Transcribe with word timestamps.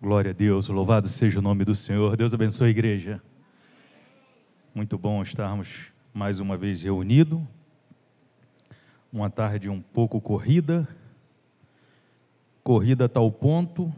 Glória 0.00 0.30
a 0.30 0.32
Deus, 0.32 0.68
louvado 0.68 1.08
seja 1.08 1.40
o 1.40 1.42
nome 1.42 1.64
do 1.64 1.74
Senhor. 1.74 2.16
Deus 2.16 2.32
abençoe 2.32 2.68
a 2.68 2.70
igreja. 2.70 3.20
Muito 4.72 4.96
bom 4.96 5.20
estarmos 5.20 5.90
mais 6.14 6.38
uma 6.38 6.56
vez 6.56 6.84
reunidos. 6.84 7.40
Uma 9.12 9.28
tarde 9.28 9.68
um 9.68 9.80
pouco 9.80 10.20
corrida, 10.20 10.86
corrida 12.62 13.06
a 13.06 13.08
tal 13.08 13.28
ponto 13.32 13.92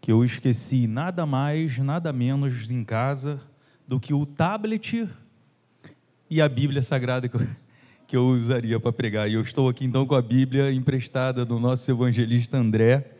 que 0.00 0.12
eu 0.12 0.24
esqueci 0.24 0.86
nada 0.86 1.26
mais, 1.26 1.76
nada 1.78 2.12
menos 2.12 2.70
em 2.70 2.84
casa 2.84 3.40
do 3.88 3.98
que 3.98 4.14
o 4.14 4.24
tablet 4.24 5.08
e 6.30 6.40
a 6.40 6.48
Bíblia 6.48 6.80
Sagrada 6.80 7.28
que 7.28 7.34
eu, 7.34 7.46
que 8.06 8.16
eu 8.16 8.28
usaria 8.28 8.78
para 8.78 8.92
pregar. 8.92 9.28
E 9.28 9.34
eu 9.34 9.42
estou 9.42 9.68
aqui 9.68 9.84
então 9.84 10.06
com 10.06 10.14
a 10.14 10.22
Bíblia 10.22 10.72
emprestada 10.72 11.44
do 11.44 11.58
nosso 11.58 11.90
evangelista 11.90 12.56
André 12.56 13.16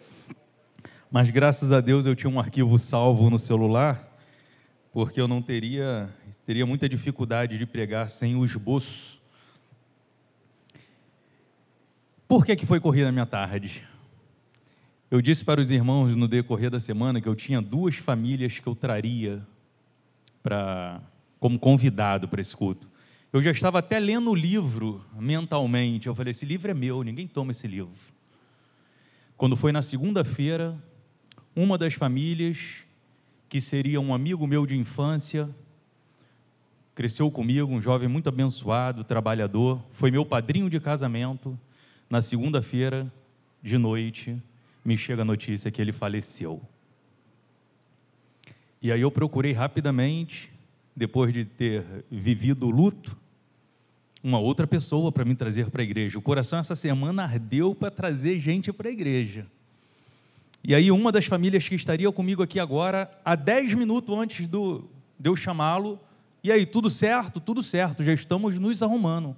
mas 1.12 1.28
graças 1.28 1.70
a 1.72 1.80
Deus 1.82 2.06
eu 2.06 2.16
tinha 2.16 2.30
um 2.30 2.40
arquivo 2.40 2.78
salvo 2.78 3.28
no 3.28 3.38
celular, 3.38 4.16
porque 4.94 5.20
eu 5.20 5.28
não 5.28 5.42
teria, 5.42 6.08
teria 6.46 6.64
muita 6.64 6.88
dificuldade 6.88 7.58
de 7.58 7.66
pregar 7.66 8.08
sem 8.08 8.34
o 8.34 8.42
esboço. 8.42 9.20
Por 12.26 12.46
que, 12.46 12.56
que 12.56 12.64
foi 12.64 12.80
corrida 12.80 13.10
a 13.10 13.12
minha 13.12 13.26
tarde? 13.26 13.86
Eu 15.10 15.20
disse 15.20 15.44
para 15.44 15.60
os 15.60 15.70
irmãos 15.70 16.16
no 16.16 16.26
decorrer 16.26 16.70
da 16.70 16.80
semana 16.80 17.20
que 17.20 17.28
eu 17.28 17.36
tinha 17.36 17.60
duas 17.60 17.96
famílias 17.96 18.58
que 18.58 18.66
eu 18.66 18.74
traria 18.74 19.46
para 20.42 20.98
como 21.38 21.58
convidado 21.58 22.26
para 22.26 22.40
esse 22.40 22.56
culto. 22.56 22.88
Eu 23.30 23.42
já 23.42 23.50
estava 23.50 23.80
até 23.80 23.98
lendo 23.98 24.30
o 24.30 24.34
livro 24.34 25.04
mentalmente. 25.14 26.06
Eu 26.06 26.14
falei: 26.14 26.30
esse 26.30 26.46
livro 26.46 26.70
é 26.70 26.74
meu, 26.74 27.02
ninguém 27.02 27.28
toma 27.28 27.50
esse 27.50 27.66
livro. 27.66 27.92
Quando 29.36 29.56
foi 29.56 29.72
na 29.72 29.82
segunda-feira, 29.82 30.82
uma 31.54 31.76
das 31.76 31.94
famílias, 31.94 32.58
que 33.48 33.60
seria 33.60 34.00
um 34.00 34.14
amigo 34.14 34.46
meu 34.46 34.64
de 34.66 34.76
infância, 34.76 35.48
cresceu 36.94 37.30
comigo, 37.30 37.70
um 37.70 37.80
jovem 37.80 38.08
muito 38.08 38.28
abençoado, 38.28 39.04
trabalhador, 39.04 39.82
foi 39.90 40.10
meu 40.10 40.24
padrinho 40.24 40.68
de 40.68 40.80
casamento. 40.80 41.58
Na 42.08 42.20
segunda-feira 42.20 43.10
de 43.62 43.78
noite, 43.78 44.40
me 44.84 44.96
chega 44.96 45.22
a 45.22 45.24
notícia 45.24 45.70
que 45.70 45.80
ele 45.80 45.92
faleceu. 45.92 46.60
E 48.80 48.90
aí 48.90 49.00
eu 49.00 49.10
procurei 49.10 49.52
rapidamente, 49.52 50.50
depois 50.94 51.32
de 51.32 51.44
ter 51.44 51.84
vivido 52.10 52.66
o 52.66 52.70
luto, 52.70 53.16
uma 54.22 54.38
outra 54.38 54.66
pessoa 54.66 55.10
para 55.10 55.24
me 55.24 55.34
trazer 55.34 55.70
para 55.70 55.82
a 55.82 55.84
igreja. 55.84 56.18
O 56.18 56.22
coração 56.22 56.58
essa 56.58 56.76
semana 56.76 57.24
ardeu 57.24 57.74
para 57.74 57.90
trazer 57.90 58.38
gente 58.38 58.72
para 58.72 58.88
a 58.88 58.92
igreja. 58.92 59.46
E 60.64 60.74
aí, 60.74 60.92
uma 60.92 61.10
das 61.10 61.24
famílias 61.24 61.68
que 61.68 61.74
estaria 61.74 62.10
comigo 62.12 62.42
aqui 62.42 62.60
agora, 62.60 63.10
há 63.24 63.34
10 63.34 63.74
minutos 63.74 64.16
antes 64.16 64.46
do, 64.46 64.88
de 65.18 65.28
eu 65.28 65.34
chamá-lo, 65.34 65.98
e 66.42 66.52
aí, 66.52 66.66
tudo 66.66 66.88
certo? 66.88 67.40
Tudo 67.40 67.62
certo, 67.62 68.04
já 68.04 68.12
estamos 68.12 68.58
nos 68.58 68.82
arrumando. 68.82 69.36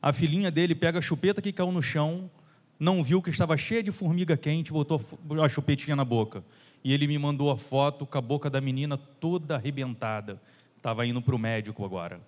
A 0.00 0.12
filhinha 0.12 0.50
dele 0.50 0.74
pega 0.74 0.98
a 0.98 1.02
chupeta 1.02 1.42
que 1.42 1.52
caiu 1.52 1.72
no 1.72 1.82
chão, 1.82 2.30
não 2.78 3.02
viu 3.02 3.20
que 3.20 3.30
estava 3.30 3.56
cheia 3.56 3.82
de 3.82 3.90
formiga 3.90 4.36
quente, 4.36 4.72
botou 4.72 5.00
a 5.42 5.48
chupetinha 5.48 5.96
na 5.96 6.04
boca. 6.04 6.44
E 6.82 6.92
ele 6.92 7.06
me 7.06 7.18
mandou 7.18 7.50
a 7.50 7.56
foto 7.56 8.06
com 8.06 8.18
a 8.18 8.20
boca 8.20 8.48
da 8.48 8.60
menina 8.60 8.96
toda 8.96 9.56
arrebentada. 9.56 10.40
Estava 10.76 11.04
indo 11.04 11.20
para 11.20 11.34
o 11.34 11.38
médico 11.38 11.84
agora. 11.84 12.20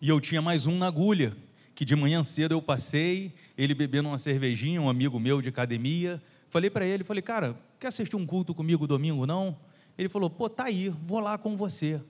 E 0.00 0.08
eu 0.08 0.20
tinha 0.20 0.42
mais 0.42 0.66
um 0.66 0.76
na 0.76 0.88
agulha, 0.88 1.36
que 1.74 1.84
de 1.84 1.94
manhã 1.94 2.24
cedo 2.24 2.52
eu 2.52 2.60
passei, 2.62 3.32
ele 3.56 3.74
bebendo 3.74 4.08
uma 4.08 4.18
cervejinha, 4.18 4.82
um 4.82 4.88
amigo 4.88 5.20
meu 5.20 5.40
de 5.40 5.48
academia, 5.48 6.20
Falei 6.50 6.68
para 6.68 6.84
ele, 6.84 7.04
falei, 7.04 7.22
cara, 7.22 7.56
quer 7.78 7.86
assistir 7.86 8.16
um 8.16 8.26
culto 8.26 8.52
comigo 8.52 8.84
domingo, 8.84 9.24
não? 9.24 9.56
Ele 9.96 10.08
falou, 10.08 10.28
pô, 10.28 10.48
tá 10.50 10.64
aí, 10.64 10.88
vou 10.88 11.20
lá 11.20 11.38
com 11.38 11.56
você. 11.56 12.00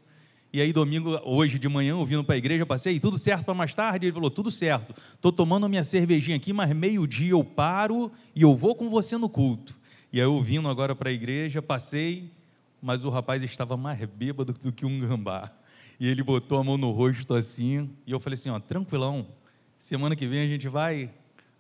E 0.51 0.63
aí, 0.63 0.73
domingo, 0.73 1.21
hoje 1.25 1.59
de 1.59 1.69
manhã, 1.69 1.91
eu 1.91 2.05
vindo 2.07 2.25
para 2.25 2.35
a 2.37 2.39
igreja, 2.39 2.65
passei, 2.65 2.99
tudo 2.99 3.19
certo 3.19 3.45
para 3.45 3.53
mais 3.53 3.75
tarde? 3.75 4.07
Ele 4.07 4.15
falou, 4.15 4.31
tudo 4.31 4.51
certo. 4.51 4.95
Estou 5.15 5.31
tomando 5.31 5.69
minha 5.69 5.85
cervejinha 5.85 6.39
aqui, 6.39 6.55
mas 6.55 6.75
meio-dia 6.75 7.33
eu 7.33 7.45
paro 7.45 8.11
e 8.35 8.41
eu 8.41 8.57
vou 8.57 8.75
com 8.75 8.89
você 8.89 9.19
no 9.19 9.29
culto. 9.29 9.77
E 10.11 10.19
aí, 10.19 10.27
eu 10.27 10.43
vindo 10.43 10.69
agora 10.69 10.97
para 10.97 11.11
a 11.11 11.13
igreja, 11.13 11.61
passei, 11.61 12.33
mas 12.81 13.05
o 13.05 13.11
rapaz 13.11 13.43
estava 13.43 13.77
mais 13.77 14.03
bêbado 14.07 14.55
do 14.55 14.73
que 14.73 14.87
um 14.87 15.01
gambá. 15.01 15.53
E 16.01 16.09
ele 16.09 16.23
botou 16.23 16.59
a 16.59 16.65
mão 16.65 16.79
no 16.79 16.91
rosto 16.93 17.35
assim, 17.35 17.91
e 18.07 18.13
eu 18.13 18.19
falei 18.19 18.39
assim, 18.39 18.49
ó, 18.49 18.59
tranquilão, 18.59 19.27
semana 19.79 20.17
que 20.17 20.27
vem 20.27 20.41
a 20.41 20.47
gente 20.47 20.67
vai 20.67 21.11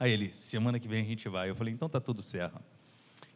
Aí 0.00 0.10
ele, 0.12 0.32
semana 0.32 0.80
que 0.80 0.88
vem 0.88 1.02
a 1.02 1.04
gente 1.04 1.28
vai. 1.28 1.50
Eu 1.50 1.54
falei, 1.54 1.74
então 1.74 1.86
tá 1.86 2.00
tudo 2.00 2.22
certo. 2.22 2.58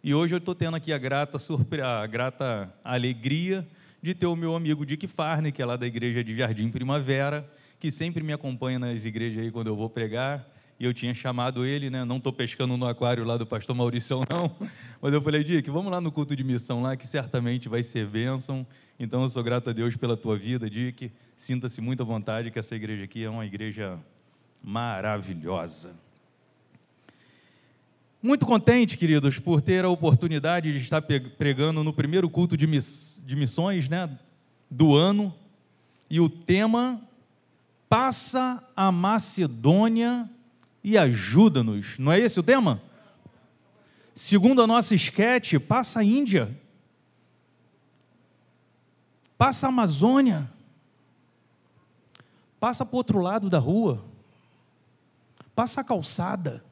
E 0.04 0.12
hoje 0.14 0.34
eu 0.34 0.38
estou 0.38 0.54
tendo 0.54 0.76
aqui 0.76 0.92
a 0.92 0.98
grata, 0.98 1.38
surpre... 1.38 1.80
a 1.80 2.06
grata 2.06 2.70
alegria 2.84 3.66
de 4.02 4.14
ter 4.14 4.26
o 4.26 4.36
meu 4.36 4.54
amigo 4.54 4.84
Dick 4.84 5.08
Farney, 5.08 5.50
que 5.50 5.62
é 5.62 5.64
lá 5.64 5.76
da 5.76 5.86
igreja 5.86 6.22
de 6.22 6.36
Jardim 6.36 6.68
Primavera, 6.68 7.50
que 7.80 7.90
sempre 7.90 8.22
me 8.22 8.30
acompanha 8.30 8.78
nas 8.78 9.02
igrejas 9.06 9.42
aí 9.42 9.50
quando 9.50 9.68
eu 9.68 9.74
vou 9.74 9.88
pregar. 9.88 10.46
E 10.78 10.84
eu 10.84 10.92
tinha 10.92 11.14
chamado 11.14 11.64
ele, 11.64 11.88
né? 11.88 12.04
Não 12.04 12.18
estou 12.18 12.34
pescando 12.34 12.76
no 12.76 12.86
aquário 12.86 13.24
lá 13.24 13.38
do 13.38 13.46
pastor 13.46 13.74
Maurício, 13.74 14.20
não. 14.28 14.54
Mas 15.00 15.14
eu 15.14 15.22
falei, 15.22 15.42
Dick, 15.42 15.70
vamos 15.70 15.90
lá 15.90 16.02
no 16.02 16.12
culto 16.12 16.36
de 16.36 16.44
missão 16.44 16.82
lá, 16.82 16.94
que 16.98 17.06
certamente 17.06 17.66
vai 17.66 17.82
ser 17.82 18.06
bênção. 18.06 18.66
Então 19.00 19.22
eu 19.22 19.28
sou 19.30 19.42
grato 19.42 19.70
a 19.70 19.72
Deus 19.72 19.96
pela 19.96 20.18
tua 20.18 20.36
vida, 20.36 20.68
Dick. 20.68 21.10
Sinta-se 21.34 21.80
muito 21.80 22.02
à 22.02 22.04
vontade, 22.04 22.50
que 22.50 22.58
essa 22.58 22.74
igreja 22.74 23.04
aqui 23.04 23.24
é 23.24 23.30
uma 23.30 23.46
igreja 23.46 23.98
maravilhosa. 24.62 26.03
Muito 28.24 28.46
contente, 28.46 28.96
queridos, 28.96 29.38
por 29.38 29.60
ter 29.60 29.84
a 29.84 29.90
oportunidade 29.90 30.72
de 30.72 30.78
estar 30.78 31.02
pregando 31.02 31.84
no 31.84 31.92
primeiro 31.92 32.30
culto 32.30 32.56
de, 32.56 32.66
miss, 32.66 33.22
de 33.22 33.36
missões 33.36 33.86
né, 33.86 34.18
do 34.70 34.94
ano. 34.94 35.34
E 36.08 36.18
o 36.18 36.30
tema 36.30 37.02
Passa 37.86 38.64
a 38.74 38.90
Macedônia 38.90 40.26
e 40.82 40.96
ajuda-nos. 40.96 41.98
Não 41.98 42.10
é 42.10 42.18
esse 42.18 42.40
o 42.40 42.42
tema? 42.42 42.80
Segundo 44.14 44.62
a 44.62 44.66
nossa 44.66 44.94
esquete, 44.94 45.58
passa 45.58 46.00
a 46.00 46.02
Índia. 46.02 46.58
Passa 49.36 49.66
a 49.66 49.68
Amazônia. 49.68 50.50
Passa 52.58 52.86
para 52.86 52.94
o 52.94 52.96
outro 52.96 53.18
lado 53.18 53.50
da 53.50 53.58
rua. 53.58 54.02
Passa 55.54 55.82
a 55.82 55.84
calçada 55.84 56.64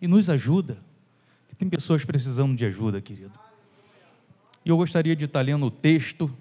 e 0.00 0.06
nos 0.06 0.30
ajuda. 0.30 0.78
Tem 1.58 1.68
pessoas 1.68 2.04
precisando 2.04 2.56
de 2.56 2.64
ajuda, 2.64 3.00
querido. 3.00 3.32
E 4.64 4.68
eu 4.68 4.76
gostaria 4.76 5.16
de 5.16 5.24
estar 5.24 5.40
lendo 5.40 5.66
o 5.66 5.70
texto 5.70 6.32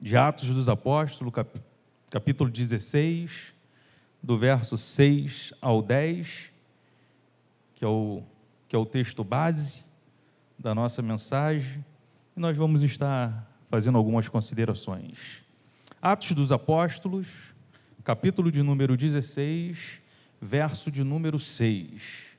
de 0.00 0.16
Atos 0.16 0.48
dos 0.48 0.68
Apóstolos, 0.68 1.32
capítulo 2.10 2.50
16, 2.50 3.54
do 4.20 4.36
verso 4.36 4.76
6 4.76 5.54
ao 5.60 5.80
10, 5.80 6.50
que 7.76 7.84
é 7.84 7.88
o, 7.88 8.24
que 8.68 8.74
é 8.74 8.78
o 8.78 8.84
texto 8.84 9.22
base 9.22 9.84
da 10.58 10.74
nossa 10.74 11.00
mensagem, 11.00 11.84
e 12.36 12.40
nós 12.40 12.56
vamos 12.56 12.82
estar 12.82 13.48
fazendo 13.70 13.96
algumas 13.96 14.28
considerações. 14.28 15.44
Atos 16.02 16.32
dos 16.32 16.50
Apóstolos, 16.50 17.28
capítulo 18.02 18.50
de 18.50 18.60
número 18.60 18.96
16, 18.96 20.00
verso 20.40 20.90
de 20.90 21.04
número 21.04 21.38
6. 21.38 22.35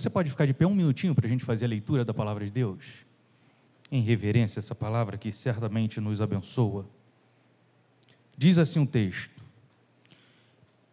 Você 0.00 0.10
pode 0.10 0.28
ficar 0.28 0.44
de 0.44 0.52
pé 0.52 0.66
um 0.66 0.74
minutinho 0.74 1.14
para 1.14 1.26
a 1.26 1.28
gente 1.28 1.42
fazer 1.42 1.64
a 1.64 1.68
leitura 1.68 2.04
da 2.04 2.12
palavra 2.12 2.44
de 2.44 2.50
Deus? 2.50 2.84
Em 3.90 4.02
reverência 4.02 4.58
a 4.58 4.60
essa 4.60 4.74
palavra 4.74 5.16
que 5.16 5.32
certamente 5.32 6.02
nos 6.02 6.20
abençoa. 6.20 6.86
Diz 8.36 8.58
assim 8.58 8.78
o 8.78 8.86
texto: 8.86 9.42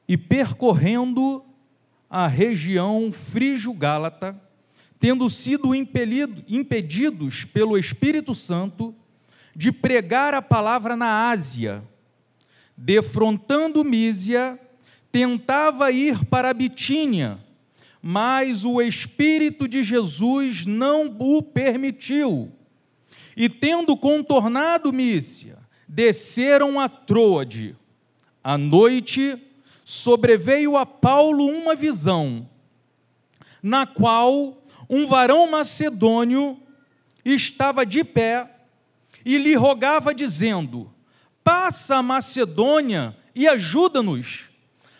E 0.08 0.16
percorrendo 0.16 1.44
a 2.10 2.28
região 2.28 3.12
frígio-gálata, 3.12 4.42
tendo 4.98 5.30
sido 5.30 5.76
impelido, 5.76 6.42
impedidos 6.48 7.44
pelo 7.44 7.78
Espírito 7.78 8.34
Santo 8.34 8.96
de 9.54 9.70
pregar 9.70 10.34
a 10.34 10.42
palavra 10.42 10.96
na 10.96 11.30
Ásia, 11.30 11.84
defrontando 12.78 13.84
Mísia, 13.84 14.58
tentava 15.12 15.92
ir 15.92 16.24
para 16.24 16.54
Bitínia, 16.54 17.43
mas 18.06 18.66
o 18.66 18.82
Espírito 18.82 19.66
de 19.66 19.82
Jesus 19.82 20.66
não 20.66 21.16
o 21.18 21.42
permitiu. 21.42 22.52
E 23.34 23.48
tendo 23.48 23.96
contornado 23.96 24.92
Mícia, 24.92 25.58
desceram 25.88 26.82
a 26.82 26.90
Troade. 26.90 27.78
À 28.44 28.58
noite, 28.58 29.42
sobreveio 29.86 30.76
a 30.76 30.86
Paulo 30.86 31.46
uma 31.46 31.76
visão, 31.76 32.50
na 33.62 33.88
qual 33.88 34.62
um 34.90 35.08
varão 35.08 35.50
macedônio 35.50 36.60
estava 37.24 37.86
de 37.86 38.04
pé 38.04 38.54
e 39.24 39.38
lhe 39.38 39.56
rogava, 39.56 40.14
dizendo: 40.14 40.94
Passa 41.42 41.96
a 41.96 42.04
Macedônia 42.04 43.16
e 43.34 43.48
ajuda-nos. 43.48 44.50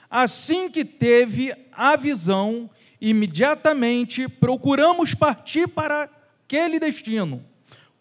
Assim 0.10 0.70
que 0.70 0.86
teve 0.86 1.54
a 1.74 1.98
visão, 1.98 2.70
imediatamente 3.04 4.30
procuramos 4.30 5.14
partir 5.14 5.68
para 5.68 6.10
aquele 6.46 6.80
destino, 6.80 7.44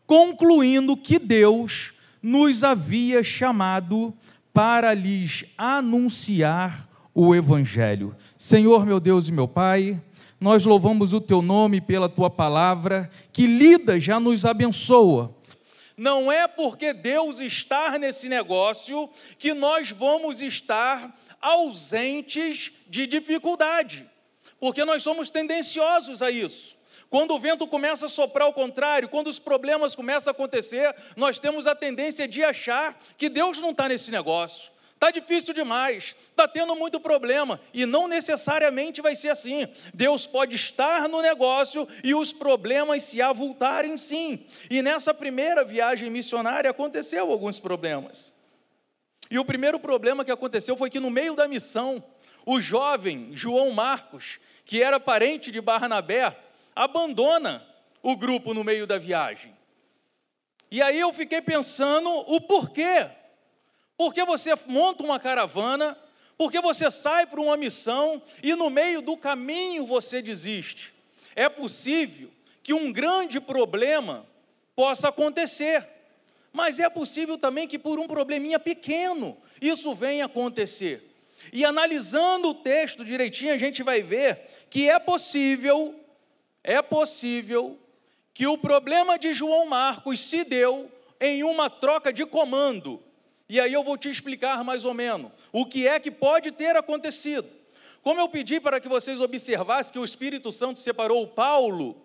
concluindo 0.07 0.97
que 0.97 1.19
Deus 1.19 1.93
nos 2.23 2.63
havia 2.63 3.25
chamado 3.25 4.15
para 4.55 4.95
lhes 4.95 5.45
anunciar 5.59 6.89
o 7.13 7.35
Evangelho. 7.35 8.15
Senhor, 8.39 8.87
meu 8.87 9.01
Deus 9.01 9.27
e 9.27 9.33
meu 9.33 9.49
Pai, 9.49 10.01
nós 10.41 10.65
louvamos 10.65 11.13
o 11.13 11.21
Teu 11.21 11.43
nome 11.43 11.81
pela 11.81 12.09
Tua 12.09 12.31
palavra, 12.31 13.11
que 13.33 13.45
lida 13.45 13.99
já 13.99 14.21
nos 14.21 14.47
abençoa. 14.47 15.35
Não 15.97 16.31
é 16.31 16.47
porque 16.47 16.93
Deus 16.93 17.41
está 17.41 17.99
nesse 17.99 18.29
negócio 18.29 19.11
que 19.37 19.53
nós 19.53 19.91
vamos 19.91 20.41
estar 20.43 21.13
ausentes 21.41 22.71
de 22.89 23.05
dificuldade, 23.09 24.07
porque 24.63 24.85
nós 24.85 25.03
somos 25.03 25.29
tendenciosos 25.29 26.23
a 26.23 26.31
isso. 26.31 26.77
Quando 27.11 27.35
o 27.35 27.39
vento 27.41 27.67
começa 27.67 28.07
a 28.07 28.09
soprar 28.09 28.47
ao 28.47 28.53
contrário, 28.53 29.09
quando 29.09 29.27
os 29.27 29.41
problemas 29.41 29.97
começam 29.97 30.31
a 30.31 30.33
acontecer, 30.33 30.95
nós 31.17 31.41
temos 31.41 31.67
a 31.67 31.75
tendência 31.75 32.29
de 32.29 32.45
achar 32.45 32.97
que 33.19 33.29
Deus 33.29 33.59
não 33.59 33.73
está 33.73 33.89
nesse 33.89 34.13
negócio. 34.13 34.71
Está 34.95 35.11
difícil 35.11 35.53
demais, 35.53 36.15
está 36.31 36.47
tendo 36.47 36.77
muito 36.77 37.01
problema, 37.01 37.61
e 37.75 37.85
não 37.85 38.07
necessariamente 38.07 39.03
vai 39.03 39.17
ser 39.17 39.31
assim. 39.31 39.67
Deus 39.93 40.29
pode 40.29 40.55
estar 40.55 41.09
no 41.09 41.21
negócio 41.21 41.89
e 42.05 42.15
os 42.15 42.33
problemas 42.33 43.03
se 43.03 43.21
avultarem 43.21 43.99
sim. 43.99 44.47
E 44.71 44.81
nessa 44.81 45.13
primeira 45.13 45.65
viagem 45.65 46.09
missionária 46.09 46.71
aconteceu 46.71 47.33
alguns 47.33 47.59
problemas. 47.59 48.33
E 49.29 49.41
o 49.41 49.45
primeiro 49.45 49.81
problema 49.81 50.25
que 50.25 50.31
aconteceu 50.31 50.77
foi 50.77 50.89
que 50.89 51.01
no 51.01 51.11
meio 51.11 51.35
da 51.35 51.49
missão, 51.49 52.05
o 52.45 52.61
jovem 52.61 53.31
João 53.33 53.71
Marcos, 53.71 54.39
que 54.65 54.83
era 54.83 55.01
parente 55.01 55.51
de 55.51 55.61
Barnabé, 55.61 56.37
abandona 56.75 57.67
o 58.03 58.17
grupo 58.17 58.55
no 58.55 58.65
meio 58.65 58.87
da 58.87 58.99
viagem. 58.99 59.55
E 60.71 60.81
aí 60.81 60.99
eu 60.99 61.13
fiquei 61.13 61.43
pensando 61.43 62.09
o 62.11 62.41
porquê. 62.41 63.07
Porque 63.97 64.25
você 64.25 64.51
monta 64.67 65.05
uma 65.05 65.21
caravana, 65.21 65.97
porque 66.37 66.61
você 66.61 66.91
sai 66.91 67.27
para 67.27 67.41
uma 67.41 67.57
missão 67.57 68.23
e 68.43 68.55
no 68.55 68.71
meio 68.71 69.03
do 69.03 69.17
caminho 69.17 69.87
você 69.87 70.23
desiste. 70.23 70.95
É 71.37 71.49
possível 71.49 72.31
que 72.63 72.73
um 72.73 72.93
grande 72.93 73.41
problema 73.41 74.27
possa 74.75 75.09
acontecer, 75.09 75.87
mas 76.53 76.81
é 76.81 76.89
possível 76.89 77.37
também 77.37 77.69
que 77.69 77.79
por 77.79 77.99
um 77.99 78.07
probleminha 78.07 78.59
pequeno 78.59 79.37
isso 79.61 79.95
venha 79.95 80.25
acontecer. 80.25 81.12
E 81.51 81.65
analisando 81.65 82.51
o 82.51 82.55
texto 82.55 83.05
direitinho, 83.05 83.55
a 83.55 83.59
gente 83.59 83.83
vai 83.83 84.03
ver 84.03 84.41
que 84.69 84.89
é 84.89 84.99
possível 84.99 85.99
é 86.65 86.81
possível 86.81 87.79
que 88.33 88.47
o 88.47 88.57
problema 88.57 89.19
de 89.19 89.33
João 89.33 89.67
Marcos 89.67 90.21
se 90.21 90.45
deu 90.45 90.91
em 91.21 91.43
uma 91.43 91.69
troca 91.69 92.13
de 92.13 92.25
comando. 92.25 93.03
E 93.49 93.61
aí 93.61 93.73
eu 93.73 93.85
vou 93.85 93.99
te 93.99 94.09
explicar 94.09 94.65
mais 94.65 94.85
ou 94.85 94.95
menos 94.95 95.31
o 95.53 95.67
que 95.67 95.87
é 95.87 96.01
que 96.01 96.11
pode 96.11 96.53
ter 96.53 96.77
acontecido. 96.77 97.49
Como 98.03 98.21
eu 98.21 98.29
pedi 98.29 98.61
para 98.61 98.81
que 98.81 98.89
vocês 98.89 99.21
observassem 99.21 99.93
que 99.93 99.99
o 99.99 100.05
Espírito 100.05 100.51
Santo 100.51 100.81
separou 100.81 101.27
Paulo, 101.27 102.03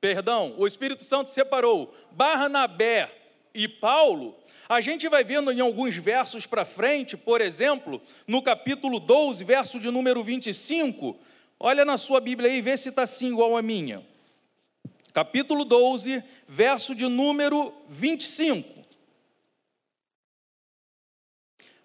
perdão, 0.00 0.54
o 0.56 0.66
Espírito 0.66 1.02
Santo 1.02 1.28
separou 1.28 1.94
Barnabé 2.12 3.10
e 3.54 3.68
Paulo, 3.68 4.36
a 4.68 4.80
gente 4.80 5.08
vai 5.08 5.22
vendo 5.22 5.52
em 5.52 5.60
alguns 5.60 5.96
versos 5.96 6.46
para 6.46 6.64
frente, 6.64 7.16
por 7.16 7.40
exemplo, 7.40 8.00
no 8.26 8.42
capítulo 8.42 8.98
12, 8.98 9.44
verso 9.44 9.78
de 9.78 9.90
número 9.90 10.22
25, 10.22 11.18
Olha 11.58 11.84
na 11.84 11.96
sua 11.96 12.20
Bíblia 12.20 12.50
aí 12.50 12.60
vê 12.60 12.76
se 12.76 12.90
está 12.90 13.04
assim 13.04 13.28
igual 13.28 13.56
a 13.56 13.62
minha. 13.62 14.04
Capítulo 15.12 15.64
12, 15.64 16.22
verso 16.48 16.94
de 16.94 17.06
número 17.06 17.72
25. 17.88 18.84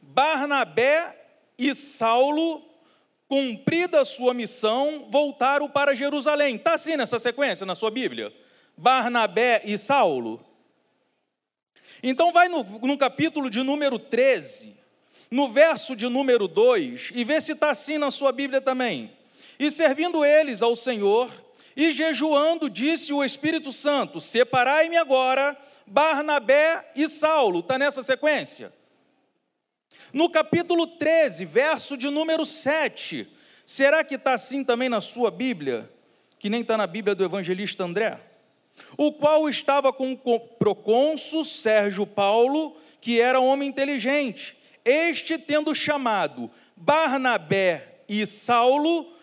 Barnabé 0.01 1.15
e 1.57 1.75
Saulo, 1.75 2.61
cumprida 3.27 4.01
a 4.01 4.05
sua 4.05 4.33
missão, 4.33 5.07
voltaram 5.09 5.69
para 5.69 5.95
Jerusalém. 5.95 6.55
Está 6.55 6.73
assim 6.73 6.97
nessa 6.97 7.19
sequência 7.19 7.65
na 7.65 7.75
sua 7.75 7.91
Bíblia? 7.91 8.33
Barnabé 8.75 9.61
e 9.63 9.77
Saulo. 9.77 10.43
Então 12.01 12.31
vai 12.31 12.47
no, 12.47 12.63
no 12.63 12.97
capítulo 12.97 13.49
de 13.49 13.61
número 13.61 13.99
13, 13.99 14.75
no 15.29 15.49
verso 15.49 15.95
de 15.95 16.07
número 16.07 16.47
2, 16.47 17.11
e 17.13 17.23
vê 17.23 17.39
se 17.41 17.51
está 17.51 17.71
assim 17.71 17.97
na 17.97 18.09
sua 18.09 18.31
Bíblia 18.31 18.61
também. 18.61 19.11
E 19.59 19.69
servindo 19.69 20.23
eles 20.23 20.61
ao 20.61 20.75
Senhor, 20.75 21.29
e 21.75 21.91
jejuando, 21.91 22.69
disse 22.69 23.13
o 23.13 23.23
Espírito 23.23 23.71
Santo: 23.71 24.19
Separai-me 24.19 24.97
agora 24.97 25.57
Barnabé 25.85 26.91
e 26.95 27.07
Saulo. 27.07 27.59
Está 27.59 27.77
nessa 27.77 28.01
sequência? 28.01 28.73
No 30.11 30.29
capítulo 30.29 30.87
13, 30.87 31.45
verso 31.45 31.95
de 31.95 32.09
número 32.09 32.45
7, 32.45 33.27
será 33.65 34.03
que 34.03 34.15
está 34.15 34.33
assim 34.33 34.63
também 34.63 34.89
na 34.89 35.01
sua 35.01 35.29
Bíblia? 35.29 35.89
Que 36.39 36.49
nem 36.49 36.61
está 36.61 36.77
na 36.77 36.87
Bíblia 36.87 37.13
do 37.13 37.23
evangelista 37.23 37.83
André? 37.83 38.28
O 38.97 39.11
qual 39.11 39.47
estava 39.49 39.91
com 39.93 40.13
o 40.13 40.39
procônsul 40.39 41.43
Sérgio 41.45 42.05
Paulo, 42.05 42.75
que 43.01 43.19
era 43.19 43.39
homem 43.39 43.69
inteligente. 43.69 44.57
Este, 44.83 45.37
tendo 45.37 45.75
chamado 45.75 46.49
Barnabé 46.75 48.01
e 48.07 48.25
Saulo, 48.25 49.13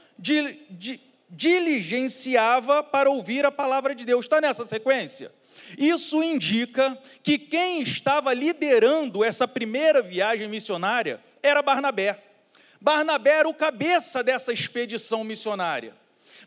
diligenciava 1.28 2.82
para 2.82 3.10
ouvir 3.10 3.44
a 3.44 3.52
palavra 3.52 3.94
de 3.94 4.04
Deus. 4.04 4.24
Está 4.24 4.40
nessa 4.40 4.64
sequência? 4.64 5.32
Isso 5.76 6.22
indica 6.22 6.96
que 7.22 7.38
quem 7.38 7.80
estava 7.80 8.32
liderando 8.32 9.24
essa 9.24 9.48
primeira 9.48 10.02
viagem 10.02 10.48
missionária 10.48 11.20
era 11.42 11.62
Barnabé. 11.62 12.22
Barnabé 12.80 13.30
era 13.30 13.48
o 13.48 13.54
cabeça 13.54 14.22
dessa 14.22 14.52
expedição 14.52 15.24
missionária. 15.24 15.94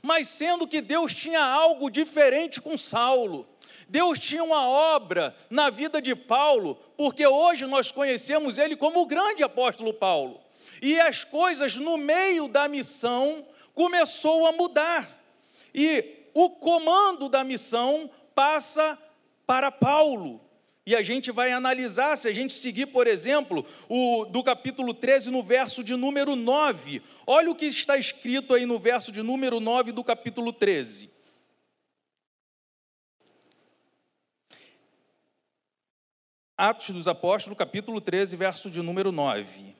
Mas 0.02 0.28
sendo 0.28 0.68
que 0.68 0.82
Deus 0.82 1.14
tinha 1.14 1.42
algo 1.42 1.90
diferente 1.90 2.62
com 2.62 2.78
Saulo, 2.78 3.48
Deus 3.88 4.20
tinha 4.20 4.44
uma 4.44 4.68
obra 4.68 5.36
na 5.50 5.70
vida 5.70 6.02
de 6.02 6.16
Paulo, 6.16 6.76
porque 6.96 7.26
hoje 7.26 7.66
nós 7.66 7.92
conhecemos 7.92 8.58
ele 8.58 8.76
como 8.76 9.02
o 9.02 9.06
grande 9.06 9.44
apóstolo 9.44 9.94
Paulo. 9.94 10.40
E 10.82 11.00
as 11.00 11.24
coisas 11.24 11.76
no 11.76 11.98
meio 11.98 12.48
da 12.48 12.68
missão 12.68 13.46
começou 13.74 14.46
a 14.46 14.52
mudar. 14.52 15.20
E 15.74 16.28
o 16.34 16.50
comando 16.50 17.28
da 17.28 17.44
missão 17.44 18.10
passa 18.36 18.98
para 19.46 19.72
Paulo. 19.72 20.40
E 20.90 20.96
a 20.96 21.04
gente 21.04 21.32
vai 21.32 21.52
analisar, 21.52 22.18
se 22.18 22.28
a 22.28 22.34
gente 22.34 22.52
seguir, 22.52 22.88
por 22.88 23.06
exemplo, 23.06 23.64
o 23.88 24.26
do 24.26 24.44
capítulo 24.44 24.92
13, 24.92 25.30
no 25.30 25.44
verso 25.44 25.84
de 25.84 25.96
número 25.96 26.36
9. 26.36 27.04
Olha 27.28 27.52
o 27.52 27.56
que 27.56 27.68
está 27.68 27.96
escrito 27.96 28.56
aí 28.56 28.66
no 28.66 28.80
verso 28.80 29.12
de 29.12 29.22
número 29.22 29.60
9 29.60 29.92
do 29.92 30.04
capítulo 30.04 30.52
13. 30.52 31.08
Atos 36.58 36.90
dos 36.90 37.08
Apóstolos, 37.08 37.56
capítulo 37.56 38.02
13, 38.02 38.36
verso 38.36 38.72
de 38.72 38.82
número 38.82 39.12
9. 39.12 39.76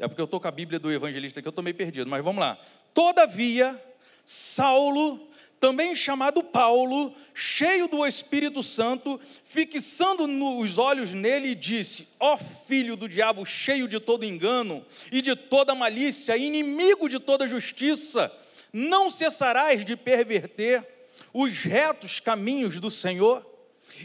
É 0.00 0.08
porque 0.08 0.22
eu 0.22 0.24
estou 0.24 0.40
com 0.40 0.48
a 0.48 0.50
Bíblia 0.50 0.78
do 0.78 0.90
evangelista 0.90 1.40
aqui, 1.40 1.46
eu 1.46 1.50
estou 1.50 1.62
meio 1.62 1.76
perdido, 1.76 2.08
mas 2.08 2.24
vamos 2.24 2.40
lá. 2.40 2.58
Todavia, 2.94 3.78
Saulo, 4.24 5.33
também 5.60 5.96
chamado 5.96 6.42
Paulo, 6.42 7.14
cheio 7.32 7.88
do 7.88 8.06
Espírito 8.06 8.62
Santo, 8.62 9.20
fixando 9.44 10.24
os 10.58 10.78
olhos 10.78 11.14
nele, 11.14 11.54
disse: 11.54 12.08
Ó 12.20 12.34
oh, 12.34 12.36
filho 12.36 12.96
do 12.96 13.08
diabo, 13.08 13.44
cheio 13.46 13.88
de 13.88 13.98
todo 13.98 14.24
engano 14.24 14.84
e 15.10 15.22
de 15.22 15.34
toda 15.34 15.74
malícia, 15.74 16.36
inimigo 16.36 17.08
de 17.08 17.18
toda 17.18 17.48
justiça, 17.48 18.32
não 18.72 19.08
cessarás 19.08 19.84
de 19.84 19.96
perverter 19.96 20.86
os 21.32 21.58
retos 21.58 22.20
caminhos 22.20 22.78
do 22.80 22.90
Senhor? 22.90 23.44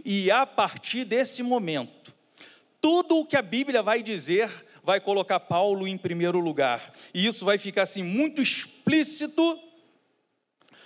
E 0.05 0.29
a 0.29 0.45
partir 0.45 1.03
desse 1.03 1.41
momento, 1.41 2.13
tudo 2.81 3.17
o 3.17 3.25
que 3.25 3.35
a 3.35 3.41
Bíblia 3.41 3.81
vai 3.81 4.01
dizer 4.01 4.49
vai 4.83 4.99
colocar 4.99 5.39
Paulo 5.39 5.87
em 5.87 5.97
primeiro 5.97 6.39
lugar. 6.39 6.93
E 7.13 7.27
isso 7.27 7.45
vai 7.45 7.57
ficar 7.57 7.83
assim 7.83 8.01
muito 8.01 8.41
explícito 8.41 9.59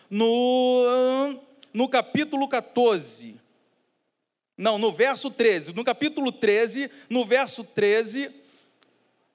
no, 0.10 1.40
no 1.74 1.88
capítulo 1.90 2.48
14. 2.48 3.40
Não, 4.58 4.78
no 4.78 4.92
verso 4.92 5.32
13. 5.32 5.74
No 5.74 5.84
capítulo 5.84 6.32
13, 6.32 6.90
no 7.10 7.26
verso 7.26 7.64
13, 7.64 8.32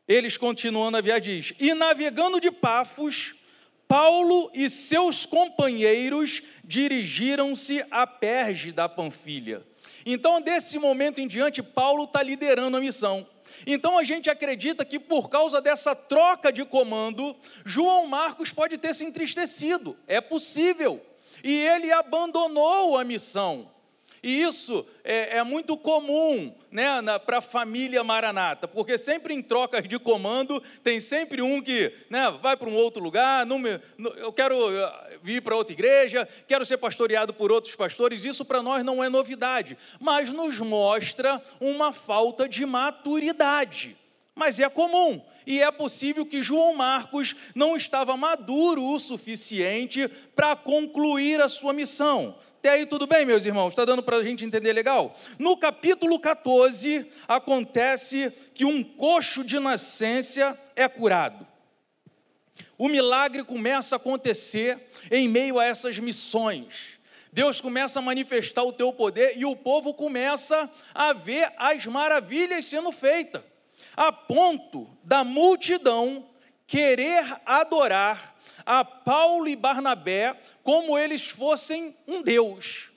eles 0.06 0.36
continuando 0.36 0.96
a 0.96 1.00
viagem 1.00 1.40
diz: 1.40 1.54
"E 1.58 1.74
navegando 1.74 2.40
de 2.40 2.50
Pafos, 2.50 3.34
Paulo 3.88 4.50
e 4.52 4.68
seus 4.68 5.24
companheiros 5.24 6.42
dirigiram-se 6.62 7.82
a 7.90 8.06
Perge 8.06 8.70
da 8.70 8.86
Panfilha. 8.86 9.66
Então, 10.04 10.42
desse 10.42 10.78
momento 10.78 11.20
em 11.20 11.26
diante, 11.26 11.62
Paulo 11.62 12.04
está 12.04 12.22
liderando 12.22 12.76
a 12.76 12.80
missão. 12.80 13.26
Então 13.66 13.98
a 13.98 14.04
gente 14.04 14.30
acredita 14.30 14.84
que 14.84 14.98
por 14.98 15.28
causa 15.28 15.60
dessa 15.60 15.94
troca 15.94 16.52
de 16.52 16.64
comando, 16.64 17.36
João 17.64 18.06
Marcos 18.06 18.52
pode 18.52 18.78
ter 18.78 18.94
se 18.94 19.04
entristecido. 19.04 19.96
É 20.06 20.20
possível. 20.20 21.04
E 21.42 21.52
ele 21.52 21.92
abandonou 21.92 22.96
a 22.96 23.04
missão. 23.04 23.70
E 24.22 24.42
isso 24.42 24.84
é, 25.04 25.38
é 25.38 25.42
muito 25.42 25.76
comum 25.76 26.54
né, 26.70 26.88
para 27.24 27.38
a 27.38 27.42
família 27.42 28.02
Maranata, 28.04 28.66
porque 28.66 28.98
sempre 28.98 29.32
em 29.32 29.42
trocas 29.42 29.88
de 29.88 29.98
comando 29.98 30.62
tem 30.82 31.00
sempre 31.00 31.40
um 31.40 31.62
que 31.62 31.92
né, 32.10 32.30
vai 32.42 32.56
para 32.56 32.68
um 32.68 32.74
outro 32.74 33.02
lugar, 33.02 33.46
não 33.46 33.58
me, 33.58 33.80
não, 33.96 34.12
eu 34.12 34.32
quero 34.32 34.70
eh, 34.70 35.18
vir 35.22 35.42
para 35.42 35.56
outra 35.56 35.72
igreja, 35.72 36.28
quero 36.46 36.64
ser 36.64 36.78
pastoreado 36.78 37.32
por 37.32 37.52
outros 37.52 37.74
pastores. 37.74 38.24
Isso 38.24 38.44
para 38.44 38.62
nós 38.62 38.84
não 38.84 39.02
é 39.02 39.08
novidade, 39.08 39.78
mas 40.00 40.32
nos 40.32 40.58
mostra 40.60 41.42
uma 41.60 41.92
falta 41.92 42.48
de 42.48 42.64
maturidade. 42.66 43.96
Mas 44.34 44.60
é 44.60 44.68
comum, 44.68 45.20
e 45.44 45.60
é 45.60 45.70
possível 45.70 46.24
que 46.24 46.42
João 46.42 46.74
Marcos 46.74 47.34
não 47.54 47.76
estava 47.76 48.16
maduro 48.16 48.84
o 48.84 48.98
suficiente 48.98 50.06
para 50.36 50.54
concluir 50.54 51.40
a 51.40 51.48
sua 51.48 51.72
missão. 51.72 52.36
Até 52.58 52.70
aí 52.70 52.86
tudo 52.86 53.06
bem, 53.06 53.24
meus 53.24 53.46
irmãos? 53.46 53.68
Está 53.68 53.84
dando 53.84 54.02
para 54.02 54.16
a 54.16 54.22
gente 54.22 54.44
entender 54.44 54.72
legal? 54.72 55.16
No 55.38 55.56
capítulo 55.56 56.18
14, 56.18 57.06
acontece 57.28 58.32
que 58.52 58.64
um 58.64 58.82
coxo 58.82 59.44
de 59.44 59.60
nascença 59.60 60.58
é 60.74 60.88
curado. 60.88 61.46
O 62.76 62.88
milagre 62.88 63.44
começa 63.44 63.94
a 63.94 63.98
acontecer 63.98 64.88
em 65.08 65.28
meio 65.28 65.60
a 65.60 65.64
essas 65.64 66.00
missões. 66.00 66.98
Deus 67.32 67.60
começa 67.60 68.00
a 68.00 68.02
manifestar 68.02 68.64
o 68.64 68.72
teu 68.72 68.92
poder 68.92 69.38
e 69.38 69.44
o 69.44 69.54
povo 69.54 69.94
começa 69.94 70.68
a 70.92 71.12
ver 71.12 71.52
as 71.56 71.86
maravilhas 71.86 72.66
sendo 72.66 72.90
feitas, 72.90 73.42
a 73.96 74.10
ponto 74.10 74.90
da 75.04 75.22
multidão 75.22 76.27
querer 76.68 77.40
adorar 77.46 78.36
a 78.64 78.84
Paulo 78.84 79.48
e 79.48 79.56
Barnabé 79.56 80.38
como 80.62 80.98
eles 80.98 81.28
fossem 81.30 81.96
um 82.06 82.22
Deus. 82.22 82.90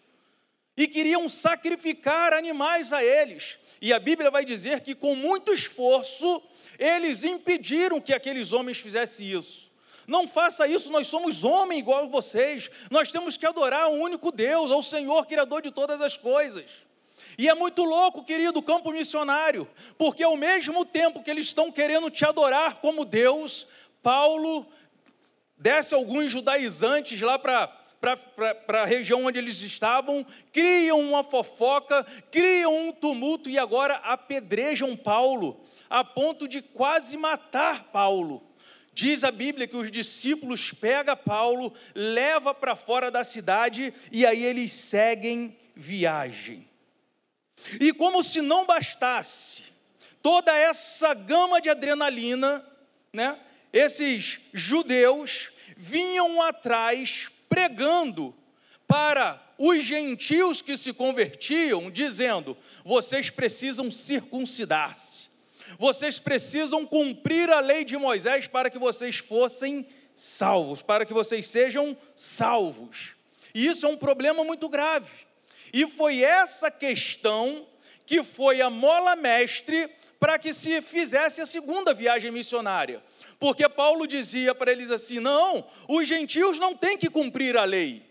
E 0.75 0.87
queriam 0.87 1.27
sacrificar 1.29 2.33
animais 2.33 2.91
a 2.91 3.03
eles. 3.03 3.57
E 3.81 3.93
a 3.93 3.99
Bíblia 3.99 4.29
vai 4.29 4.43
dizer 4.43 4.81
que 4.81 4.93
com 4.93 5.15
muito 5.15 5.53
esforço 5.53 6.43
eles 6.77 7.23
impediram 7.23 8.01
que 8.01 8.13
aqueles 8.13 8.51
homens 8.51 8.77
fizessem 8.77 9.31
isso. 9.31 9.71
Não 10.05 10.27
faça 10.27 10.67
isso, 10.67 10.91
nós 10.91 11.07
somos 11.07 11.43
homens 11.43 11.79
igual 11.79 12.03
a 12.03 12.07
vocês. 12.07 12.69
Nós 12.89 13.09
temos 13.09 13.37
que 13.37 13.45
adorar 13.45 13.89
o 13.89 13.95
único 13.95 14.31
Deus, 14.31 14.69
ao 14.69 14.81
Senhor 14.81 15.25
Criador 15.25 15.61
de 15.61 15.71
todas 15.71 16.01
as 16.01 16.17
coisas. 16.17 16.69
E 17.41 17.49
é 17.49 17.55
muito 17.55 17.83
louco, 17.83 18.23
querido 18.23 18.61
campo 18.61 18.91
missionário, 18.91 19.67
porque 19.97 20.21
ao 20.21 20.37
mesmo 20.37 20.85
tempo 20.85 21.23
que 21.23 21.31
eles 21.31 21.45
estão 21.45 21.71
querendo 21.71 22.07
te 22.11 22.23
adorar 22.23 22.75
como 22.75 23.03
Deus, 23.03 23.65
Paulo 24.03 24.63
desce 25.57 25.95
alguns 25.95 26.29
judaizantes 26.29 27.19
lá 27.19 27.39
para 27.39 27.65
para 28.67 28.83
a 28.83 28.85
região 28.85 29.25
onde 29.25 29.39
eles 29.39 29.59
estavam, 29.59 30.23
criam 30.53 30.99
uma 30.99 31.23
fofoca, 31.23 32.05
criam 32.31 32.89
um 32.89 32.91
tumulto 32.91 33.49
e 33.49 33.57
agora 33.57 33.95
apedrejam 33.95 34.95
Paulo, 34.95 35.65
a 35.89 36.03
ponto 36.03 36.47
de 36.47 36.61
quase 36.61 37.17
matar 37.17 37.85
Paulo. 37.85 38.43
Diz 38.93 39.23
a 39.23 39.31
Bíblia 39.31 39.67
que 39.67 39.77
os 39.77 39.89
discípulos 39.89 40.71
pegam 40.73 41.17
Paulo, 41.17 41.73
leva 41.95 42.53
para 42.53 42.75
fora 42.75 43.09
da 43.09 43.23
cidade 43.23 43.91
e 44.11 44.27
aí 44.27 44.43
eles 44.43 44.73
seguem 44.73 45.57
viagem. 45.75 46.70
E 47.79 47.93
como 47.93 48.23
se 48.23 48.41
não 48.41 48.65
bastasse 48.65 49.63
toda 50.21 50.55
essa 50.55 51.13
gama 51.13 51.61
de 51.61 51.69
adrenalina, 51.69 52.65
né? 53.13 53.39
Esses 53.73 54.39
judeus 54.53 55.49
vinham 55.77 56.41
atrás 56.41 57.29
pregando 57.49 58.35
para 58.87 59.41
os 59.57 59.83
gentios 59.83 60.61
que 60.61 60.75
se 60.75 60.91
convertiam, 60.91 61.89
dizendo: 61.89 62.57
vocês 62.83 63.29
precisam 63.29 63.89
circuncidar-se, 63.89 65.29
vocês 65.79 66.19
precisam 66.19 66.85
cumprir 66.85 67.49
a 67.49 67.59
lei 67.59 67.85
de 67.85 67.97
Moisés 67.97 68.47
para 68.47 68.69
que 68.69 68.77
vocês 68.77 69.17
fossem 69.17 69.87
salvos, 70.13 70.81
para 70.81 71.05
que 71.05 71.13
vocês 71.13 71.47
sejam 71.47 71.97
salvos. 72.15 73.13
E 73.53 73.65
isso 73.65 73.85
é 73.85 73.89
um 73.89 73.97
problema 73.97 74.43
muito 74.43 74.67
grave. 74.69 75.30
E 75.73 75.87
foi 75.87 76.21
essa 76.23 76.69
questão 76.69 77.67
que 78.05 78.23
foi 78.23 78.61
a 78.61 78.69
mola 78.69 79.15
mestre 79.15 79.89
para 80.19 80.37
que 80.37 80.53
se 80.53 80.81
fizesse 80.81 81.41
a 81.41 81.45
segunda 81.45 81.93
viagem 81.93 82.31
missionária. 82.31 83.01
Porque 83.39 83.67
Paulo 83.67 84.05
dizia 84.05 84.53
para 84.53 84.71
eles 84.71 84.91
assim: 84.91 85.19
não, 85.19 85.65
os 85.87 86.07
gentios 86.07 86.59
não 86.59 86.75
têm 86.75 86.97
que 86.97 87.09
cumprir 87.09 87.57
a 87.57 87.63
lei. 87.63 88.05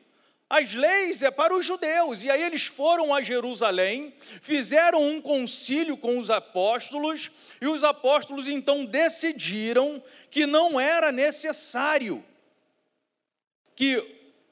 As 0.51 0.75
leis 0.75 1.23
é 1.23 1.31
para 1.31 1.55
os 1.55 1.65
judeus. 1.65 2.25
E 2.25 2.31
aí 2.31 2.43
eles 2.43 2.67
foram 2.67 3.15
a 3.15 3.23
Jerusalém, 3.23 4.13
fizeram 4.43 5.01
um 5.01 5.21
concílio 5.21 5.97
com 5.97 6.19
os 6.19 6.29
apóstolos, 6.29 7.31
e 7.61 7.69
os 7.69 7.85
apóstolos 7.85 8.49
então 8.49 8.85
decidiram 8.85 10.03
que 10.29 10.47
não 10.47 10.81
era 10.81 11.13
necessário 11.13 12.25
que 13.77 14.05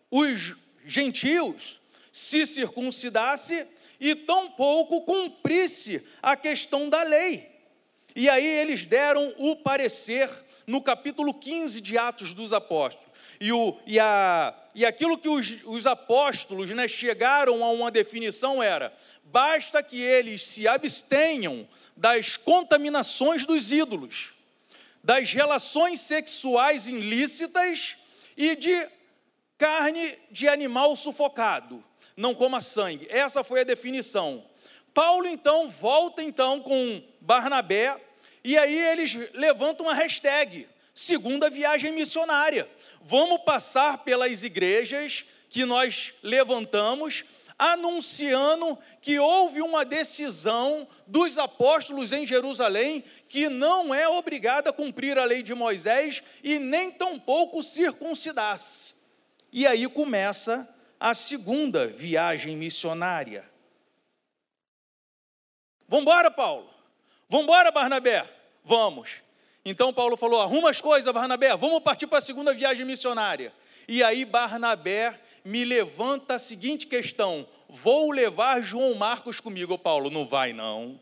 os 0.08 0.54
gentios 0.86 1.80
se 2.12 2.46
circuncidasse 2.46 3.66
e 4.00 4.14
tampouco 4.14 5.02
cumprisse 5.02 6.04
a 6.22 6.36
questão 6.36 6.88
da 6.88 7.02
lei. 7.02 7.58
E 8.14 8.28
aí 8.28 8.46
eles 8.46 8.84
deram 8.84 9.34
o 9.38 9.56
parecer 9.56 10.28
no 10.66 10.82
capítulo 10.82 11.32
15 11.32 11.80
de 11.80 11.96
Atos 11.96 12.34
dos 12.34 12.52
Apóstolos. 12.52 13.08
E, 13.40 13.52
o, 13.52 13.78
e, 13.86 14.00
a, 14.00 14.54
e 14.74 14.84
aquilo 14.84 15.16
que 15.16 15.28
os, 15.28 15.58
os 15.64 15.86
apóstolos 15.86 16.70
né, 16.70 16.88
chegaram 16.88 17.62
a 17.62 17.70
uma 17.70 17.90
definição 17.90 18.62
era: 18.62 18.92
basta 19.24 19.82
que 19.82 20.00
eles 20.00 20.46
se 20.46 20.66
abstenham 20.66 21.68
das 21.96 22.36
contaminações 22.36 23.46
dos 23.46 23.70
ídolos, 23.70 24.32
das 25.02 25.32
relações 25.32 26.00
sexuais 26.00 26.88
ilícitas 26.88 27.96
e 28.36 28.56
de 28.56 28.88
carne 29.56 30.18
de 30.30 30.48
animal 30.48 30.96
sufocado 30.96 31.84
não 32.18 32.34
coma 32.34 32.60
sangue. 32.60 33.06
Essa 33.08 33.44
foi 33.44 33.60
a 33.60 33.64
definição. 33.64 34.44
Paulo 34.92 35.28
então 35.28 35.70
volta 35.70 36.20
então 36.20 36.60
com 36.60 37.00
Barnabé 37.20 37.96
e 38.42 38.58
aí 38.58 38.76
eles 38.76 39.14
levantam 39.34 39.86
uma 39.86 39.94
hashtag, 39.94 40.66
segunda 40.92 41.48
viagem 41.48 41.92
missionária. 41.92 42.68
Vamos 43.02 43.42
passar 43.42 43.98
pelas 43.98 44.42
igrejas 44.42 45.24
que 45.48 45.64
nós 45.64 46.12
levantamos, 46.20 47.24
anunciando 47.56 48.76
que 49.00 49.20
houve 49.20 49.62
uma 49.62 49.84
decisão 49.84 50.88
dos 51.06 51.38
apóstolos 51.38 52.12
em 52.12 52.26
Jerusalém 52.26 53.04
que 53.28 53.48
não 53.48 53.94
é 53.94 54.08
obrigada 54.08 54.70
a 54.70 54.72
cumprir 54.72 55.16
a 55.18 55.24
lei 55.24 55.40
de 55.40 55.54
Moisés 55.54 56.20
e 56.42 56.58
nem 56.58 56.90
tampouco 56.90 57.62
circuncidar-se. 57.62 58.94
E 59.52 59.68
aí 59.68 59.88
começa 59.88 60.68
a 60.98 61.14
segunda 61.14 61.86
viagem 61.86 62.56
missionária. 62.56 63.48
Vamos 65.88 66.02
embora, 66.02 66.30
Paulo. 66.30 66.68
Vamos 67.28 67.44
embora, 67.44 67.70
Barnabé. 67.70 68.26
Vamos. 68.64 69.22
Então 69.64 69.92
Paulo 69.92 70.16
falou: 70.16 70.40
arruma 70.40 70.70
as 70.70 70.80
coisas, 70.80 71.12
Barnabé, 71.12 71.56
vamos 71.56 71.82
partir 71.82 72.06
para 72.06 72.18
a 72.18 72.22
segunda 72.22 72.52
viagem 72.52 72.84
missionária. 72.84 73.52
E 73.86 74.02
aí 74.02 74.24
Barnabé 74.24 75.18
me 75.44 75.64
levanta 75.64 76.34
a 76.34 76.38
seguinte 76.38 76.86
questão: 76.86 77.46
vou 77.68 78.10
levar 78.10 78.62
João 78.62 78.94
Marcos 78.94 79.40
comigo, 79.40 79.78
Paulo? 79.78 80.10
Não 80.10 80.26
vai, 80.26 80.52
não. 80.52 81.00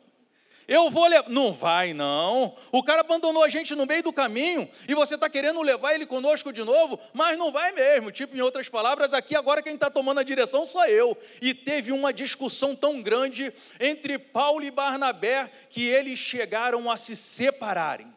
Eu 0.68 0.90
vou 0.90 1.06
levar. 1.06 1.28
Não 1.28 1.52
vai, 1.52 1.94
não. 1.94 2.56
O 2.72 2.82
cara 2.82 3.00
abandonou 3.00 3.44
a 3.44 3.48
gente 3.48 3.74
no 3.74 3.86
meio 3.86 4.02
do 4.02 4.12
caminho 4.12 4.68
e 4.88 4.94
você 4.94 5.14
está 5.14 5.30
querendo 5.30 5.62
levar 5.62 5.94
ele 5.94 6.06
conosco 6.06 6.52
de 6.52 6.64
novo, 6.64 6.98
mas 7.12 7.38
não 7.38 7.52
vai 7.52 7.70
mesmo. 7.72 8.10
Tipo, 8.10 8.36
em 8.36 8.40
outras 8.40 8.68
palavras, 8.68 9.14
aqui 9.14 9.36
agora 9.36 9.62
quem 9.62 9.74
está 9.74 9.88
tomando 9.88 10.18
a 10.18 10.24
direção 10.24 10.66
sou 10.66 10.84
eu. 10.86 11.16
E 11.40 11.54
teve 11.54 11.92
uma 11.92 12.12
discussão 12.12 12.74
tão 12.74 13.00
grande 13.00 13.52
entre 13.78 14.18
Paulo 14.18 14.64
e 14.64 14.70
Barnabé 14.70 15.50
que 15.70 15.84
eles 15.84 16.18
chegaram 16.18 16.90
a 16.90 16.96
se 16.96 17.14
separarem. 17.14 18.12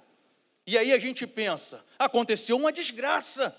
E 0.66 0.78
aí 0.78 0.92
a 0.92 1.00
gente 1.00 1.28
pensa: 1.28 1.84
aconteceu 1.98 2.58
uma 2.58 2.72
desgraça. 2.72 3.56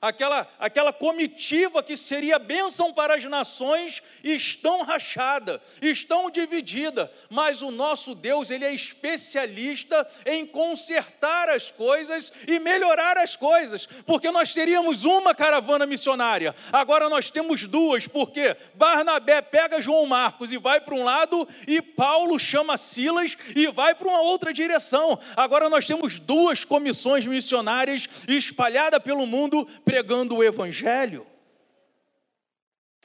Aquela, 0.00 0.48
aquela 0.58 0.92
comitiva 0.92 1.82
que 1.82 1.96
seria 1.96 2.38
bênção 2.38 2.92
para 2.92 3.16
as 3.16 3.24
nações, 3.24 4.02
estão 4.22 4.82
rachada, 4.82 5.60
estão 5.82 6.30
dividida, 6.30 7.10
mas 7.28 7.62
o 7.62 7.70
nosso 7.70 8.14
Deus, 8.14 8.50
ele 8.50 8.64
é 8.64 8.72
especialista 8.72 10.06
em 10.24 10.46
consertar 10.46 11.48
as 11.48 11.70
coisas 11.70 12.32
e 12.46 12.58
melhorar 12.58 13.16
as 13.18 13.36
coisas, 13.36 13.86
porque 14.06 14.30
nós 14.30 14.52
teríamos 14.52 15.04
uma 15.04 15.34
caravana 15.34 15.86
missionária, 15.86 16.54
agora 16.72 17.08
nós 17.08 17.30
temos 17.30 17.64
duas, 17.64 18.06
porque 18.06 18.56
Barnabé 18.74 19.42
pega 19.42 19.82
João 19.82 20.06
Marcos 20.06 20.52
e 20.52 20.58
vai 20.58 20.80
para 20.80 20.94
um 20.94 21.04
lado, 21.04 21.48
e 21.66 21.82
Paulo 21.82 22.38
chama 22.38 22.76
Silas 22.76 23.36
e 23.54 23.66
vai 23.68 23.94
para 23.94 24.08
uma 24.08 24.20
outra 24.20 24.52
direção. 24.52 25.18
Agora 25.36 25.68
nós 25.68 25.86
temos 25.86 26.18
duas 26.18 26.64
comissões 26.64 27.26
missionárias 27.26 28.08
espalhadas 28.26 29.02
pelo 29.02 29.26
mundo 29.26 29.66
pregando 29.88 30.36
o 30.36 30.44
Evangelho. 30.44 31.26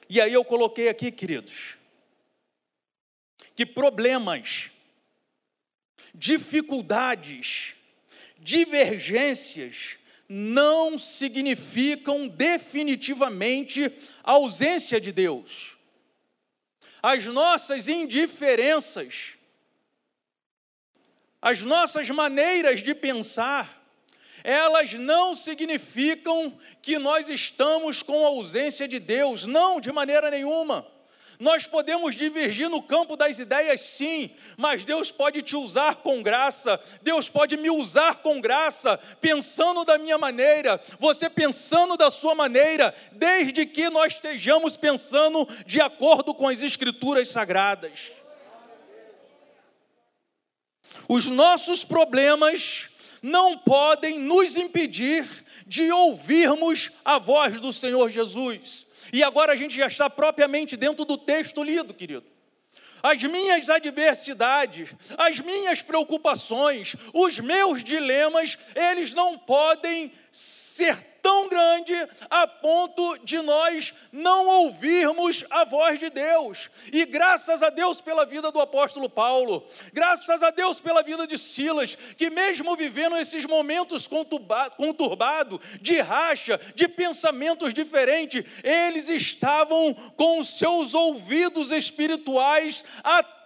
E 0.06 0.20
aí 0.20 0.34
eu 0.34 0.44
coloquei 0.44 0.90
aqui, 0.90 1.10
queridos, 1.10 1.78
que 3.56 3.64
problemas, 3.64 4.70
dificuldades, 6.14 7.74
divergências 8.38 9.96
não 10.28 10.98
significam 10.98 12.28
definitivamente 12.28 13.90
ausência 14.22 15.00
de 15.00 15.10
Deus. 15.10 15.78
As 17.02 17.24
nossas 17.24 17.88
indiferenças, 17.88 19.38
as 21.40 21.62
nossas 21.62 22.10
maneiras 22.10 22.82
de 22.82 22.94
pensar, 22.94 23.83
elas 24.44 24.92
não 24.92 25.34
significam 25.34 26.54
que 26.82 26.98
nós 26.98 27.30
estamos 27.30 28.02
com 28.02 28.26
ausência 28.26 28.86
de 28.86 28.98
Deus, 28.98 29.46
não, 29.46 29.80
de 29.80 29.90
maneira 29.90 30.30
nenhuma. 30.30 30.86
Nós 31.40 31.66
podemos 31.66 32.14
divergir 32.14 32.68
no 32.68 32.82
campo 32.82 33.16
das 33.16 33.38
ideias, 33.38 33.80
sim, 33.80 34.30
mas 34.56 34.84
Deus 34.84 35.10
pode 35.10 35.42
te 35.42 35.56
usar 35.56 35.96
com 35.96 36.22
graça, 36.22 36.78
Deus 37.02 37.28
pode 37.28 37.56
me 37.56 37.70
usar 37.70 38.16
com 38.16 38.40
graça, 38.40 38.98
pensando 39.20 39.84
da 39.84 39.98
minha 39.98 40.18
maneira, 40.18 40.80
você 40.98 41.28
pensando 41.28 41.96
da 41.96 42.10
sua 42.10 42.34
maneira, 42.34 42.94
desde 43.12 43.66
que 43.66 43.88
nós 43.90 44.12
estejamos 44.12 44.76
pensando 44.76 45.48
de 45.66 45.80
acordo 45.80 46.34
com 46.34 46.48
as 46.48 46.62
Escrituras 46.62 47.30
sagradas. 47.30 48.12
Os 51.08 51.26
nossos 51.26 51.84
problemas 51.84 52.88
não 53.24 53.56
podem 53.56 54.18
nos 54.18 54.54
impedir 54.54 55.26
de 55.66 55.90
ouvirmos 55.90 56.90
a 57.02 57.18
voz 57.18 57.58
do 57.58 57.72
Senhor 57.72 58.10
Jesus. 58.10 58.84
E 59.10 59.22
agora 59.22 59.54
a 59.54 59.56
gente 59.56 59.74
já 59.74 59.86
está 59.86 60.10
propriamente 60.10 60.76
dentro 60.76 61.06
do 61.06 61.16
texto 61.16 61.62
lido, 61.62 61.94
querido. 61.94 62.26
As 63.02 63.22
minhas 63.22 63.70
adversidades, 63.70 64.94
as 65.16 65.40
minhas 65.40 65.80
preocupações, 65.80 66.96
os 67.14 67.38
meus 67.38 67.82
dilemas, 67.82 68.58
eles 68.74 69.14
não 69.14 69.38
podem 69.38 70.12
ser 70.30 71.13
tão 71.24 71.48
grande 71.48 71.94
a 72.28 72.46
ponto 72.46 73.16
de 73.24 73.40
nós 73.40 73.94
não 74.12 74.46
ouvirmos 74.46 75.42
a 75.48 75.64
voz 75.64 75.98
de 75.98 76.10
Deus. 76.10 76.68
E 76.92 77.06
graças 77.06 77.62
a 77.62 77.70
Deus 77.70 77.98
pela 78.02 78.26
vida 78.26 78.52
do 78.52 78.60
apóstolo 78.60 79.08
Paulo, 79.08 79.66
graças 79.90 80.42
a 80.42 80.50
Deus 80.50 80.80
pela 80.80 81.02
vida 81.02 81.26
de 81.26 81.38
Silas, 81.38 81.94
que 81.94 82.28
mesmo 82.28 82.76
vivendo 82.76 83.16
esses 83.16 83.46
momentos 83.46 84.06
conturbados, 84.06 85.60
de 85.80 85.98
racha, 85.98 86.60
de 86.74 86.86
pensamentos 86.86 87.72
diferentes, 87.72 88.44
eles 88.62 89.08
estavam 89.08 89.94
com 90.18 90.40
os 90.40 90.58
seus 90.58 90.92
ouvidos 90.92 91.72
espirituais 91.72 92.84
atentos 93.02 93.43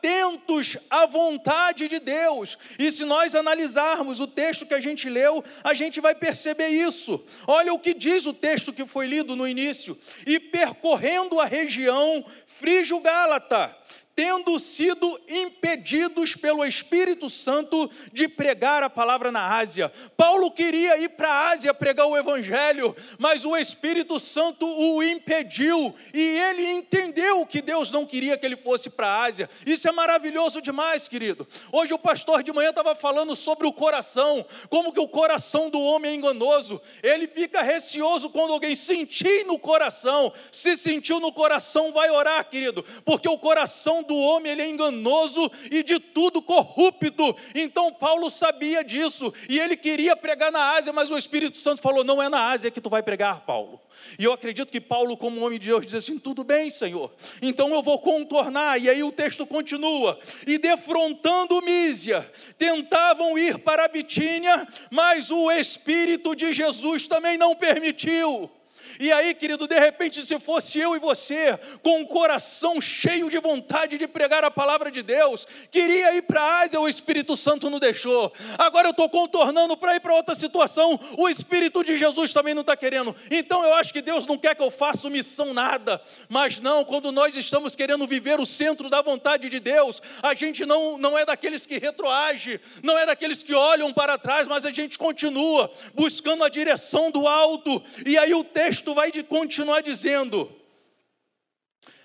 à 0.90 1.06
vontade 1.06 1.88
de 1.88 1.98
Deus. 1.98 2.58
E 2.78 2.90
se 2.90 3.04
nós 3.04 3.34
analisarmos 3.34 4.20
o 4.20 4.26
texto 4.26 4.66
que 4.66 4.74
a 4.74 4.80
gente 4.80 5.08
leu, 5.08 5.44
a 5.62 5.74
gente 5.74 6.00
vai 6.00 6.14
perceber 6.14 6.68
isso. 6.68 7.24
Olha 7.46 7.72
o 7.72 7.78
que 7.78 7.94
diz 7.94 8.26
o 8.26 8.32
texto 8.32 8.72
que 8.72 8.84
foi 8.84 9.06
lido 9.06 9.34
no 9.36 9.46
início: 9.46 9.98
e 10.26 10.38
percorrendo 10.38 11.40
a 11.40 11.44
região 11.44 12.24
frígio-gálata, 12.46 13.76
tendo 14.18 14.58
sido 14.58 15.16
impedidos 15.28 16.34
pelo 16.34 16.64
Espírito 16.64 17.30
Santo 17.30 17.88
de 18.12 18.26
pregar 18.26 18.82
a 18.82 18.90
palavra 18.90 19.30
na 19.30 19.56
Ásia. 19.56 19.92
Paulo 20.16 20.50
queria 20.50 20.98
ir 20.98 21.10
para 21.10 21.30
a 21.30 21.50
Ásia 21.50 21.72
pregar 21.72 22.08
o 22.08 22.16
Evangelho, 22.16 22.96
mas 23.16 23.44
o 23.44 23.56
Espírito 23.56 24.18
Santo 24.18 24.66
o 24.66 25.04
impediu 25.04 25.94
e 26.12 26.20
ele 26.20 26.68
entendeu 26.68 27.46
que 27.46 27.62
Deus 27.62 27.92
não 27.92 28.04
queria 28.04 28.36
que 28.36 28.44
ele 28.44 28.56
fosse 28.56 28.90
para 28.90 29.06
a 29.06 29.22
Ásia. 29.22 29.48
Isso 29.64 29.88
é 29.88 29.92
maravilhoso 29.92 30.60
demais, 30.60 31.06
querido. 31.06 31.46
Hoje 31.70 31.94
o 31.94 31.98
pastor 31.98 32.42
de 32.42 32.52
manhã 32.52 32.70
estava 32.70 32.96
falando 32.96 33.36
sobre 33.36 33.68
o 33.68 33.72
coração, 33.72 34.44
como 34.68 34.92
que 34.92 34.98
o 34.98 35.06
coração 35.06 35.70
do 35.70 35.80
homem 35.80 36.10
é 36.10 36.14
enganoso. 36.16 36.82
Ele 37.04 37.28
fica 37.28 37.62
receoso 37.62 38.30
quando 38.30 38.52
alguém 38.52 38.74
sentir 38.74 39.46
no 39.46 39.60
coração. 39.60 40.32
Se 40.50 40.76
sentiu 40.76 41.20
no 41.20 41.32
coração, 41.32 41.92
vai 41.92 42.10
orar, 42.10 42.44
querido, 42.50 42.84
porque 43.04 43.28
o 43.28 43.38
coração 43.38 44.07
do 44.08 44.16
homem 44.16 44.50
ele 44.50 44.62
é 44.62 44.68
enganoso 44.68 45.50
e 45.70 45.84
de 45.84 46.00
tudo 46.00 46.42
corrupto. 46.42 47.36
Então 47.54 47.92
Paulo 47.92 48.30
sabia 48.30 48.82
disso 48.82 49.32
e 49.48 49.60
ele 49.60 49.76
queria 49.76 50.16
pregar 50.16 50.50
na 50.50 50.72
Ásia, 50.72 50.92
mas 50.92 51.10
o 51.10 51.18
Espírito 51.18 51.56
Santo 51.58 51.80
falou: 51.80 52.02
não 52.02 52.20
é 52.20 52.28
na 52.28 52.48
Ásia 52.48 52.70
que 52.70 52.80
tu 52.80 52.90
vai 52.90 53.02
pregar, 53.02 53.42
Paulo. 53.42 53.80
E 54.18 54.24
eu 54.24 54.32
acredito 54.32 54.70
que 54.70 54.80
Paulo, 54.80 55.16
como 55.16 55.44
homem 55.44 55.58
de 55.58 55.68
Deus, 55.68 55.84
diz 55.84 55.94
assim: 55.94 56.18
tudo 56.18 56.42
bem, 56.42 56.70
Senhor, 56.70 57.12
então 57.42 57.72
eu 57.72 57.82
vou 57.82 57.98
contornar. 57.98 58.80
E 58.80 58.88
aí 58.88 59.02
o 59.02 59.12
texto 59.12 59.46
continua: 59.46 60.18
e 60.46 60.58
defrontando 60.58 61.60
Mísia, 61.62 62.28
tentavam 62.56 63.38
ir 63.38 63.58
para 63.58 63.84
a 63.84 63.88
Bitínia, 63.88 64.66
mas 64.90 65.30
o 65.30 65.50
Espírito 65.50 66.34
de 66.34 66.52
Jesus 66.52 67.06
também 67.06 67.36
não 67.36 67.54
permitiu. 67.54 68.50
E 68.98 69.12
aí, 69.12 69.34
querido, 69.34 69.66
de 69.66 69.78
repente, 69.78 70.24
se 70.24 70.38
fosse 70.38 70.78
eu 70.78 70.96
e 70.96 70.98
você, 70.98 71.58
com 71.82 72.02
o 72.02 72.06
coração 72.06 72.80
cheio 72.80 73.30
de 73.30 73.38
vontade 73.38 73.98
de 73.98 74.06
pregar 74.06 74.44
a 74.44 74.50
palavra 74.50 74.90
de 74.90 75.02
Deus, 75.02 75.46
queria 75.70 76.14
ir 76.14 76.22
para 76.22 76.42
a 76.42 76.60
Ásia, 76.60 76.80
o 76.80 76.88
Espírito 76.88 77.36
Santo 77.36 77.70
não 77.70 77.78
deixou. 77.78 78.32
Agora 78.56 78.88
eu 78.88 78.92
estou 78.92 79.08
contornando 79.08 79.76
para 79.76 79.96
ir 79.96 80.00
para 80.00 80.14
outra 80.14 80.34
situação, 80.34 80.98
o 81.16 81.28
Espírito 81.28 81.82
de 81.84 81.96
Jesus 81.96 82.32
também 82.32 82.54
não 82.54 82.62
está 82.62 82.76
querendo. 82.76 83.14
Então 83.30 83.64
eu 83.64 83.74
acho 83.74 83.92
que 83.92 84.02
Deus 84.02 84.26
não 84.26 84.38
quer 84.38 84.54
que 84.54 84.62
eu 84.62 84.70
faça 84.70 85.08
missão 85.10 85.54
nada, 85.54 86.00
mas 86.28 86.60
não, 86.60 86.84
quando 86.84 87.12
nós 87.12 87.36
estamos 87.36 87.74
querendo 87.74 88.06
viver 88.06 88.40
o 88.40 88.46
centro 88.46 88.88
da 88.88 89.02
vontade 89.02 89.48
de 89.48 89.60
Deus, 89.60 90.00
a 90.22 90.34
gente 90.34 90.64
não, 90.66 90.98
não 90.98 91.16
é 91.16 91.24
daqueles 91.24 91.66
que 91.66 91.78
retroage, 91.78 92.60
não 92.82 92.98
é 92.98 93.06
daqueles 93.06 93.42
que 93.42 93.54
olham 93.54 93.92
para 93.92 94.18
trás, 94.18 94.46
mas 94.48 94.64
a 94.64 94.70
gente 94.70 94.98
continua 94.98 95.70
buscando 95.94 96.44
a 96.44 96.48
direção 96.48 97.10
do 97.10 97.26
alto. 97.26 97.82
E 98.04 98.18
aí 98.18 98.34
o 98.34 98.44
texto 98.44 98.87
texto 98.88 98.94
vai 98.94 99.12
de 99.12 99.22
continuar 99.22 99.82
dizendo: 99.82 100.50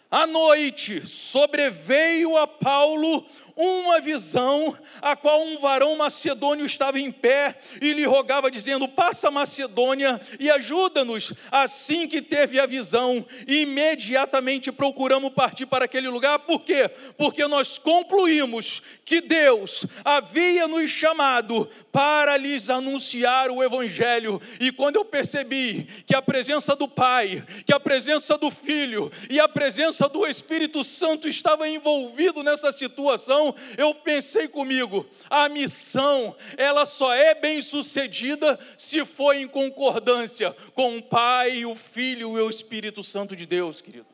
à 0.10 0.28
noite 0.28 1.06
sobreveio 1.08 2.38
a 2.38 2.48
Paulo 2.48 3.26
uma 3.56 4.00
visão, 4.00 4.76
a 5.02 5.16
qual 5.16 5.44
um 5.44 5.58
varão 5.58 5.96
macedônio 5.96 6.66
estava 6.66 7.00
em 7.00 7.12
pé 7.12 7.56
e 7.82 7.94
lhe 7.94 8.06
rogava, 8.06 8.50
dizendo: 8.50 8.88
Passa 8.88 9.30
Macedônia 9.30 10.20
e 10.40 10.50
ajuda-nos. 10.50 11.34
Assim 11.52 12.08
que 12.08 12.22
teve 12.22 12.60
a 12.60 12.66
visão, 12.66 13.26
imediatamente 13.48 14.72
procuramos 14.72 15.34
partir 15.34 15.66
para 15.66 15.86
aquele 15.86 16.08
lugar, 16.08 16.40
por 16.40 16.62
quê? 16.62 16.90
Porque 17.18 17.48
nós 17.48 17.78
concluímos 17.78 18.82
que 19.06 19.22
Deus 19.22 19.86
havia 20.04 20.68
nos 20.68 20.90
chamado 20.90 21.70
para 21.92 22.38
lhes 22.38 22.70
anunciar 22.70 23.52
o 23.52 23.64
Evangelho, 23.64 24.42
e 24.60 24.72
quando 24.72 24.96
eu 24.96 25.06
percebi 25.06 25.88
que 26.06 26.16
a 26.16 26.22
presença 26.22 26.76
do 26.76 26.88
Pai, 26.88 27.44
que 27.66 27.74
a 27.74 27.80
presença 27.80 28.38
do 28.38 28.50
Filho 28.50 29.12
e 29.30 29.40
a 29.40 29.48
presença 29.48 30.08
do 30.08 30.26
Espírito 30.26 30.84
Santo 30.84 31.28
estava 31.28 31.68
envolvido 31.68 32.42
nessa 32.44 32.72
situação, 32.72 33.43
então 33.44 33.56
eu 33.78 33.94
pensei 33.96 34.48
comigo, 34.48 35.06
a 35.30 35.50
missão, 35.50 36.36
ela 36.58 36.86
só 36.86 37.14
é 37.14 37.36
bem 37.36 37.62
sucedida 37.62 38.58
se 38.78 39.04
for 39.04 39.36
em 39.36 39.48
concordância 39.48 40.56
com 40.74 40.98
o 40.98 41.04
Pai, 41.04 41.66
o 41.66 41.76
Filho 41.76 42.38
e 42.38 42.42
o 42.42 42.50
Espírito 42.50 43.04
Santo 43.04 43.36
de 43.36 43.46
Deus, 43.46 43.82
querido. 43.82 44.06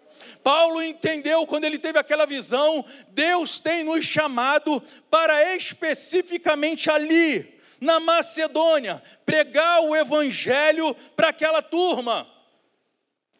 Paulo 0.43 0.81
entendeu 0.81 1.45
quando 1.45 1.65
ele 1.65 1.77
teve 1.77 1.99
aquela 1.99 2.25
visão, 2.25 2.83
Deus 3.09 3.59
tem 3.59 3.83
nos 3.83 4.05
chamado 4.05 4.81
para 5.09 5.55
especificamente 5.55 6.89
ali, 6.89 7.59
na 7.79 7.99
Macedônia, 7.99 9.01
pregar 9.25 9.81
o 9.81 9.95
evangelho 9.95 10.95
para 11.15 11.29
aquela 11.29 11.61
turma. 11.61 12.27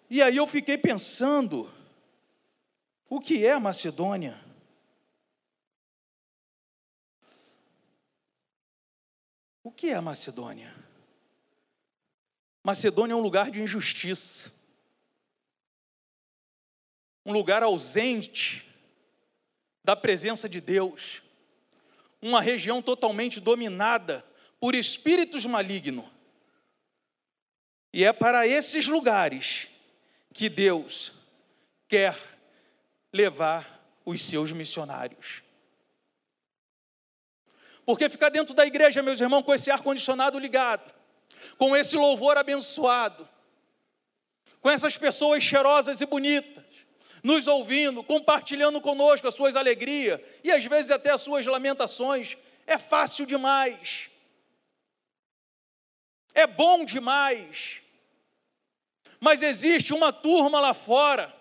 E 0.09 0.21
aí 0.21 0.37
eu 0.37 0.47
fiquei 0.47 0.77
pensando, 0.77 1.69
o 3.09 3.19
que 3.19 3.45
é 3.45 3.53
a 3.53 3.59
Macedônia? 3.59 4.48
O 9.63 9.71
que 9.71 9.89
é 9.89 9.95
a 9.95 10.01
Macedônia? 10.01 10.73
Macedônia 12.63 13.13
é 13.13 13.15
um 13.15 13.21
lugar 13.21 13.49
de 13.51 13.61
injustiça, 13.61 14.51
um 17.25 17.33
lugar 17.33 17.63
ausente 17.63 18.65
da 19.83 19.95
presença 19.95 20.47
de 20.47 20.61
Deus, 20.61 21.21
uma 22.21 22.41
região 22.41 22.81
totalmente 22.81 23.39
dominada 23.39 24.25
por 24.59 24.75
espíritos 24.75 25.45
malignos. 25.45 26.05
E 27.91 28.03
é 28.03 28.13
para 28.13 28.45
esses 28.45 28.87
lugares 28.87 29.67
que 30.33 30.47
Deus 30.47 31.13
quer 31.87 32.15
levar 33.11 33.81
os 34.05 34.21
seus 34.23 34.51
missionários. 34.51 35.41
Porque 37.89 38.07
ficar 38.07 38.29
dentro 38.29 38.53
da 38.53 38.67
igreja, 38.67 39.01
meus 39.01 39.19
irmãos, 39.19 39.41
com 39.41 39.51
esse 39.51 39.71
ar-condicionado 39.71 40.37
ligado, 40.37 40.93
com 41.57 41.75
esse 41.75 41.97
louvor 41.97 42.37
abençoado, 42.37 43.27
com 44.61 44.69
essas 44.69 44.95
pessoas 44.95 45.41
cheirosas 45.41 45.99
e 45.99 46.05
bonitas, 46.05 46.63
nos 47.23 47.47
ouvindo, 47.47 48.03
compartilhando 48.03 48.79
conosco 48.79 49.27
as 49.27 49.33
suas 49.33 49.55
alegrias 49.55 50.21
e 50.43 50.51
às 50.51 50.63
vezes 50.65 50.91
até 50.91 51.09
as 51.09 51.21
suas 51.21 51.47
lamentações, 51.47 52.37
é 52.67 52.77
fácil 52.77 53.25
demais. 53.25 54.11
É 56.35 56.45
bom 56.45 56.85
demais. 56.85 57.81
Mas 59.19 59.41
existe 59.41 59.95
uma 59.95 60.13
turma 60.13 60.59
lá 60.59 60.75
fora 60.75 61.35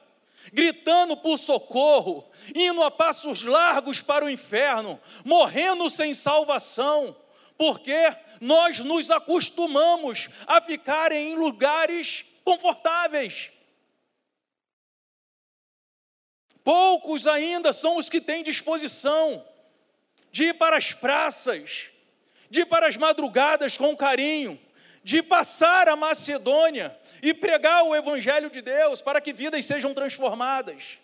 gritando 0.52 1.16
por 1.16 1.38
socorro, 1.38 2.28
indo 2.54 2.82
a 2.82 2.90
passos 2.90 3.42
largos 3.42 4.00
para 4.00 4.24
o 4.24 4.30
inferno, 4.30 5.00
morrendo 5.24 5.88
sem 5.90 6.14
salvação, 6.14 7.16
porque 7.56 8.16
nós 8.40 8.78
nos 8.78 9.10
acostumamos 9.10 10.28
a 10.46 10.60
ficar 10.60 11.12
em 11.12 11.34
lugares 11.34 12.24
confortáveis. 12.44 13.50
Poucos 16.62 17.26
ainda 17.26 17.72
são 17.72 17.96
os 17.96 18.10
que 18.10 18.20
têm 18.20 18.42
disposição 18.42 19.44
de 20.30 20.44
ir 20.44 20.54
para 20.54 20.76
as 20.76 20.92
praças, 20.92 21.88
de 22.50 22.60
ir 22.60 22.66
para 22.66 22.86
as 22.86 22.96
madrugadas 22.96 23.76
com 23.76 23.96
carinho, 23.96 24.60
de 25.08 25.22
passar 25.22 25.88
a 25.88 25.96
Macedônia 25.96 26.94
e 27.22 27.32
pregar 27.32 27.82
o 27.82 27.96
Evangelho 27.96 28.50
de 28.50 28.60
Deus 28.60 29.00
para 29.00 29.22
que 29.22 29.32
vidas 29.32 29.64
sejam 29.64 29.94
transformadas. 29.94 30.98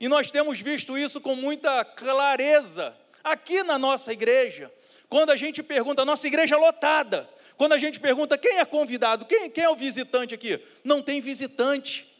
E 0.00 0.08
nós 0.08 0.30
temos 0.30 0.58
visto 0.58 0.96
isso 0.96 1.20
com 1.20 1.34
muita 1.34 1.84
clareza 1.84 2.96
aqui 3.22 3.62
na 3.62 3.78
nossa 3.78 4.10
igreja. 4.10 4.72
Quando 5.06 5.28
a 5.28 5.36
gente 5.36 5.62
pergunta, 5.62 6.02
nossa 6.02 6.26
igreja 6.26 6.54
é 6.54 6.58
lotada, 6.58 7.28
quando 7.58 7.74
a 7.74 7.78
gente 7.78 8.00
pergunta 8.00 8.38
quem 8.38 8.56
é 8.56 8.64
convidado, 8.64 9.26
quem, 9.26 9.50
quem 9.50 9.64
é 9.64 9.68
o 9.68 9.76
visitante 9.76 10.34
aqui? 10.34 10.58
Não 10.82 11.02
tem 11.02 11.20
visitante, 11.20 12.10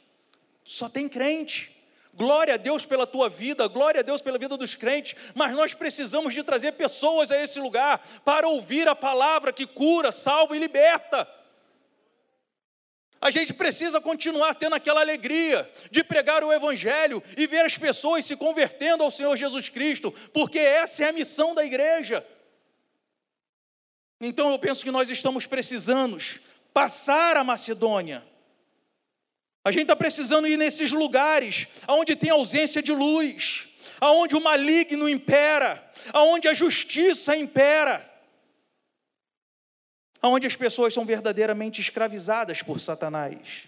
só 0.62 0.86
tem 0.86 1.08
crente. 1.08 1.74
Glória 2.18 2.54
a 2.54 2.56
Deus 2.56 2.84
pela 2.84 3.06
tua 3.06 3.28
vida, 3.28 3.68
glória 3.68 4.00
a 4.00 4.02
Deus 4.02 4.20
pela 4.20 4.36
vida 4.36 4.56
dos 4.56 4.74
crentes, 4.74 5.14
mas 5.36 5.52
nós 5.52 5.72
precisamos 5.72 6.34
de 6.34 6.42
trazer 6.42 6.72
pessoas 6.72 7.30
a 7.30 7.40
esse 7.40 7.60
lugar 7.60 8.04
para 8.24 8.48
ouvir 8.48 8.88
a 8.88 8.94
palavra 8.94 9.52
que 9.52 9.64
cura, 9.64 10.10
salva 10.10 10.56
e 10.56 10.58
liberta. 10.58 11.28
A 13.20 13.30
gente 13.30 13.54
precisa 13.54 14.00
continuar 14.00 14.54
tendo 14.56 14.74
aquela 14.74 15.00
alegria 15.00 15.70
de 15.92 16.02
pregar 16.02 16.42
o 16.42 16.52
Evangelho 16.52 17.22
e 17.36 17.46
ver 17.46 17.64
as 17.64 17.78
pessoas 17.78 18.24
se 18.24 18.34
convertendo 18.34 19.04
ao 19.04 19.12
Senhor 19.12 19.36
Jesus 19.36 19.68
Cristo, 19.68 20.12
porque 20.32 20.58
essa 20.58 21.04
é 21.04 21.10
a 21.10 21.12
missão 21.12 21.54
da 21.54 21.64
igreja. 21.64 22.26
Então 24.20 24.50
eu 24.50 24.58
penso 24.58 24.82
que 24.82 24.90
nós 24.90 25.08
estamos 25.08 25.46
precisando 25.46 26.18
passar 26.74 27.36
a 27.36 27.44
Macedônia 27.44 28.26
a 29.68 29.72
gente 29.72 29.82
está 29.82 29.96
precisando 29.96 30.48
ir 30.48 30.56
nesses 30.56 30.92
lugares 30.92 31.68
onde 31.86 32.16
tem 32.16 32.30
ausência 32.30 32.82
de 32.82 32.90
luz, 32.90 33.68
aonde 34.00 34.34
o 34.34 34.40
maligno 34.40 35.08
impera, 35.08 35.84
aonde 36.10 36.48
a 36.48 36.54
justiça 36.54 37.36
impera, 37.36 38.08
aonde 40.22 40.46
as 40.46 40.56
pessoas 40.56 40.94
são 40.94 41.04
verdadeiramente 41.04 41.82
escravizadas 41.82 42.62
por 42.62 42.80
Satanás. 42.80 43.64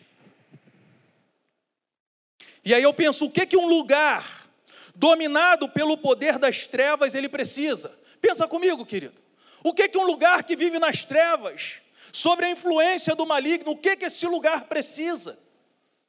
E 2.65 2.75
aí 2.75 2.83
eu 2.83 2.95
penso, 2.95 3.27
o 3.27 3.31
que 3.31 3.45
que 3.45 3.57
um 3.57 3.67
lugar 3.67 4.49
dominado 4.95 5.69
pelo 5.69 5.99
poder 5.99 6.39
das 6.39 6.67
trevas 6.67 7.15
ele 7.15 7.29
precisa? 7.29 7.95
Pensa 8.23 8.49
comigo, 8.49 8.87
querido. 8.87 9.21
O 9.63 9.75
que 9.75 9.87
que 9.87 9.99
um 9.99 10.07
lugar 10.07 10.45
que 10.45 10.57
vive 10.57 10.79
nas 10.79 11.05
trevas, 11.05 11.75
sobre 12.11 12.47
a 12.47 12.51
influência 12.51 13.15
do 13.15 13.27
maligno, 13.27 13.73
o 13.73 13.77
que 13.77 13.97
que 13.97 14.07
esse 14.07 14.27
lugar 14.27 14.65
precisa? 14.65 15.39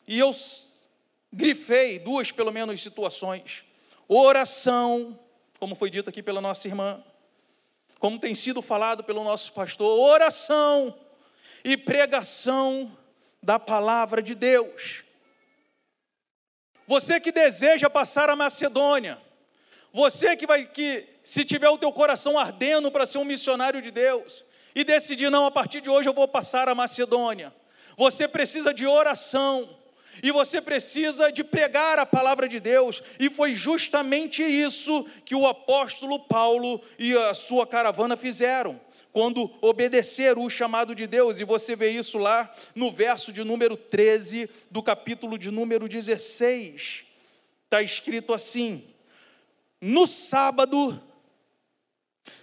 E 0.07 0.19
eu 0.19 0.31
grifei 1.31 1.99
duas, 1.99 2.31
pelo 2.31 2.51
menos, 2.51 2.81
situações. 2.81 3.63
Oração, 4.07 5.17
como 5.59 5.75
foi 5.75 5.89
dito 5.89 6.09
aqui 6.09 6.21
pela 6.21 6.41
nossa 6.41 6.67
irmã, 6.67 7.03
como 7.99 8.19
tem 8.19 8.33
sido 8.33 8.61
falado 8.61 9.03
pelo 9.03 9.23
nosso 9.23 9.53
pastor, 9.53 9.99
oração 9.99 10.97
e 11.63 11.77
pregação 11.77 12.97
da 13.41 13.59
palavra 13.59 14.21
de 14.21 14.35
Deus. 14.35 15.03
Você 16.87 17.19
que 17.19 17.31
deseja 17.31 17.89
passar 17.89 18.29
a 18.29 18.35
Macedônia, 18.35 19.21
você 19.93 20.35
que 20.35 20.47
vai 20.47 20.65
que 20.65 21.07
se 21.23 21.45
tiver 21.45 21.69
o 21.69 21.77
teu 21.77 21.91
coração 21.93 22.37
ardendo 22.37 22.91
para 22.91 23.05
ser 23.05 23.19
um 23.19 23.25
missionário 23.25 23.81
de 23.81 23.91
Deus 23.91 24.43
e 24.73 24.83
decidir 24.83 25.29
não, 25.29 25.45
a 25.45 25.51
partir 25.51 25.81
de 25.81 25.89
hoje 25.89 26.09
eu 26.09 26.13
vou 26.13 26.27
passar 26.27 26.67
a 26.67 26.75
Macedônia. 26.75 27.53
Você 27.95 28.27
precisa 28.27 28.73
de 28.73 28.87
oração 28.87 29.77
e 30.21 30.31
você 30.31 30.61
precisa 30.61 31.31
de 31.31 31.43
pregar 31.43 31.99
a 31.99 32.05
palavra 32.05 32.47
de 32.47 32.59
Deus, 32.59 33.01
e 33.19 33.29
foi 33.29 33.53
justamente 33.55 34.43
isso 34.43 35.05
que 35.25 35.35
o 35.35 35.47
apóstolo 35.47 36.19
Paulo 36.19 36.81
e 36.97 37.15
a 37.15 37.33
sua 37.33 37.65
caravana 37.67 38.15
fizeram, 38.15 38.79
quando 39.11 39.51
obedeceram 39.61 40.43
o 40.43 40.49
chamado 40.49 40.95
de 40.95 41.05
Deus, 41.05 41.39
e 41.39 41.43
você 41.43 41.75
vê 41.75 41.91
isso 41.91 42.17
lá 42.17 42.51
no 42.73 42.91
verso 42.91 43.31
de 43.31 43.43
número 43.43 43.75
13 43.75 44.49
do 44.69 44.81
capítulo 44.81 45.37
de 45.37 45.51
número 45.51 45.87
16, 45.87 47.03
está 47.65 47.81
escrito 47.81 48.33
assim: 48.33 48.83
No 49.79 50.07
sábado, 50.07 51.01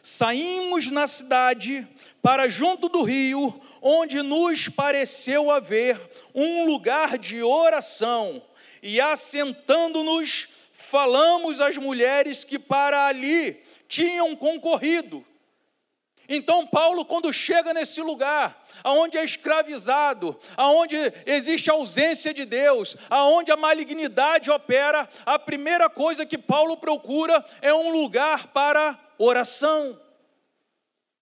Saímos 0.03 0.91
na 0.91 1.07
cidade 1.07 1.87
para 2.23 2.49
junto 2.49 2.89
do 2.89 3.03
rio, 3.03 3.61
onde 3.83 4.23
nos 4.23 4.69
pareceu 4.69 5.51
haver 5.51 6.01
um 6.35 6.65
lugar 6.65 7.19
de 7.19 7.43
oração, 7.43 8.43
e 8.83 9.01
assentando-nos, 9.01 10.49
falamos 10.73 11.61
às 11.61 11.77
mulheres 11.77 12.43
que 12.43 12.59
para 12.59 13.07
ali 13.07 13.63
tinham 13.87 14.35
concorrido. 14.35 15.25
Então, 16.29 16.67
Paulo, 16.67 17.05
quando 17.05 17.33
chega 17.33 17.73
nesse 17.73 18.03
lugar, 18.03 18.67
aonde 18.85 19.17
é 19.17 19.25
escravizado, 19.25 20.39
aonde 20.57 20.97
existe 21.25 21.71
ausência 21.71 22.35
de 22.35 22.45
Deus, 22.45 22.97
aonde 23.09 23.51
a 23.51 23.57
malignidade 23.57 24.51
opera, 24.51 25.09
a 25.25 25.39
primeira 25.39 25.89
coisa 25.89 26.27
que 26.27 26.37
Paulo 26.37 26.77
procura 26.77 27.43
é 27.63 27.73
um 27.73 27.91
lugar 27.91 28.49
para 28.49 28.99
oração. 29.19 30.01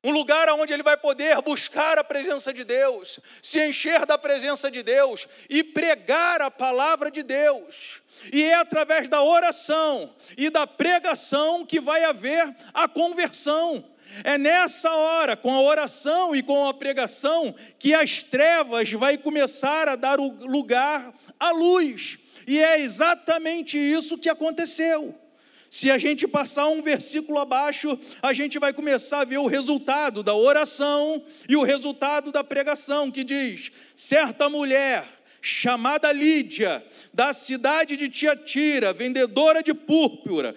Um 0.05 0.13
lugar 0.13 0.49
onde 0.51 0.73
ele 0.73 0.85
vai 0.85 0.97
poder 0.97 1.41
buscar 1.43 1.99
a 1.99 2.05
presença 2.05 2.53
de 2.53 2.63
Deus, 2.63 3.19
se 3.43 3.61
encher 3.67 4.07
da 4.07 4.17
presença 4.17 4.71
de 4.71 4.81
Deus 4.81 5.27
e 5.51 5.65
pregar 5.65 6.41
a 6.41 6.49
palavra 6.49 7.11
de 7.11 7.25
Deus. 7.25 8.03
E 8.33 8.45
é 8.45 8.55
através 8.55 9.09
da 9.09 9.23
oração 9.25 10.15
e 10.37 10.49
da 10.49 10.65
pregação 10.65 11.67
que 11.67 11.81
vai 11.81 12.05
haver 12.05 12.55
a 12.73 12.87
conversão. 12.87 13.85
É 14.23 14.39
nessa 14.39 14.93
hora, 14.95 15.37
com 15.37 15.53
a 15.53 15.61
oração 15.61 16.37
e 16.37 16.41
com 16.43 16.69
a 16.69 16.73
pregação, 16.73 17.53
que 17.77 17.93
as 17.93 18.23
trevas 18.23 18.93
vai 18.93 19.19
começar 19.19 19.89
a 19.89 19.97
dar 19.97 20.21
lugar 20.21 21.13
à 21.41 21.51
luz. 21.51 22.17
E 22.47 22.61
é 22.61 22.79
exatamente 22.79 23.77
isso 23.77 24.17
que 24.17 24.29
aconteceu. 24.29 25.26
Se 25.77 25.91
a 25.91 25.99
gente 25.99 26.27
passar 26.27 26.69
um 26.69 26.81
versículo 26.81 27.39
abaixo, 27.39 27.99
a 28.23 28.33
gente 28.33 28.59
vai 28.59 28.73
começar 28.73 29.21
a 29.21 29.25
ver 29.25 29.37
o 29.37 29.47
resultado 29.47 30.23
da 30.23 30.35
oração 30.35 31.23
e 31.47 31.55
o 31.55 31.63
resultado 31.63 32.33
da 32.33 32.43
pregação, 32.43 33.11
que 33.11 33.23
diz: 33.23 33.71
certa 33.95 34.49
mulher 34.49 35.07
chamada 35.43 36.11
Lídia, 36.11 36.83
da 37.13 37.35
cidade 37.35 37.95
de 37.95 38.09
Tiatira, 38.09 38.95
vendedora 38.95 39.63
de 39.63 39.75
púrpura, 39.75 40.57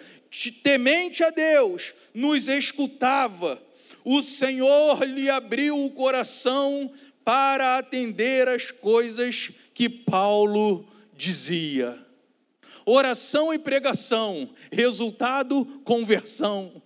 temente 0.64 1.22
a 1.22 1.32
Deus, 1.32 1.94
nos 2.14 2.48
escutava. 2.48 3.62
O 4.06 4.22
Senhor 4.22 5.04
lhe 5.04 5.30
abriu 5.30 5.84
o 5.84 5.92
coração 5.92 6.94
para 7.26 7.78
atender 7.78 8.48
as 8.48 8.72
coisas 8.72 9.52
que 9.74 9.90
Paulo 9.90 10.88
dizia. 11.14 12.08
Oração 12.92 13.54
e 13.54 13.60
pregação, 13.60 14.50
resultado, 14.72 15.64
conversão. 15.84 16.82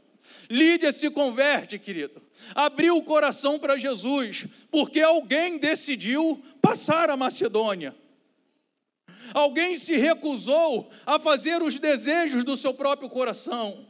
Lídia 0.50 0.92
se 0.92 1.10
converte, 1.10 1.80
querido. 1.80 2.22
abriu 2.54 2.98
o 2.98 3.04
coração 3.04 3.58
para 3.58 3.78
Jesus, 3.78 4.46
porque 4.70 5.00
alguém 5.00 5.58
decidiu 5.58 6.44
passar 6.62 7.10
a 7.10 7.16
Macedônia. 7.16 7.96
Alguém 9.34 9.78
se 9.78 9.96
recusou 9.96 10.90
a 11.06 11.18
fazer 11.18 11.64
os 11.64 11.80
desejos 11.80 12.44
do 12.44 12.58
seu 12.58 12.74
próprio 12.74 13.10
coração. 13.10 13.88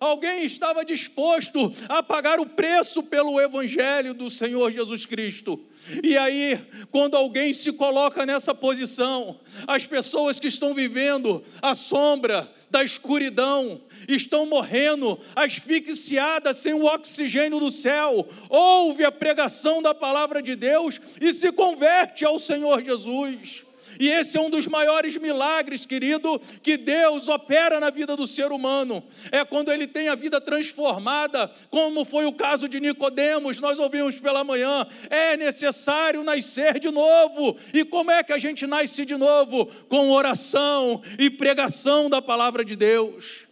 Alguém 0.00 0.44
estava 0.44 0.84
disposto 0.84 1.72
a 1.88 2.02
pagar 2.02 2.38
o 2.38 2.46
preço 2.46 3.02
pelo 3.02 3.40
Evangelho 3.40 4.14
do 4.14 4.30
Senhor 4.30 4.70
Jesus 4.70 5.04
Cristo. 5.06 5.60
E 6.02 6.16
aí, 6.16 6.60
quando 6.90 7.16
alguém 7.16 7.52
se 7.52 7.72
coloca 7.72 8.26
nessa 8.26 8.54
posição, 8.54 9.40
as 9.66 9.86
pessoas 9.86 10.38
que 10.38 10.48
estão 10.48 10.74
vivendo 10.74 11.42
a 11.62 11.74
sombra 11.74 12.50
da 12.70 12.84
escuridão, 12.84 13.80
estão 14.06 14.46
morrendo 14.46 15.18
asfixiadas 15.34 16.58
sem 16.58 16.74
o 16.74 16.84
oxigênio 16.84 17.58
do 17.58 17.70
céu, 17.70 18.28
ouve 18.48 19.04
a 19.04 19.12
pregação 19.12 19.80
da 19.80 19.94
palavra 19.94 20.42
de 20.42 20.54
Deus 20.54 21.00
e 21.20 21.32
se 21.32 21.50
converte 21.50 22.24
ao 22.24 22.38
Senhor 22.38 22.82
Jesus. 22.82 23.67
E 23.98 24.08
esse 24.08 24.36
é 24.36 24.40
um 24.40 24.50
dos 24.50 24.66
maiores 24.66 25.16
milagres, 25.16 25.84
querido, 25.84 26.40
que 26.62 26.76
Deus 26.76 27.28
opera 27.28 27.80
na 27.80 27.90
vida 27.90 28.16
do 28.16 28.26
ser 28.26 28.52
humano. 28.52 29.02
É 29.32 29.44
quando 29.44 29.72
ele 29.72 29.86
tem 29.86 30.08
a 30.08 30.14
vida 30.14 30.40
transformada, 30.40 31.50
como 31.70 32.04
foi 32.04 32.24
o 32.26 32.32
caso 32.32 32.68
de 32.68 32.80
Nicodemos, 32.80 33.60
nós 33.60 33.78
ouvimos 33.78 34.20
pela 34.20 34.44
manhã, 34.44 34.86
é 35.10 35.36
necessário 35.36 36.22
nascer 36.22 36.78
de 36.78 36.90
novo. 36.90 37.56
E 37.72 37.84
como 37.84 38.10
é 38.10 38.22
que 38.22 38.32
a 38.32 38.38
gente 38.38 38.66
nasce 38.66 39.04
de 39.04 39.16
novo? 39.16 39.66
Com 39.88 40.10
oração 40.10 41.02
e 41.18 41.28
pregação 41.28 42.08
da 42.08 42.22
palavra 42.22 42.64
de 42.64 42.76
Deus. 42.76 43.46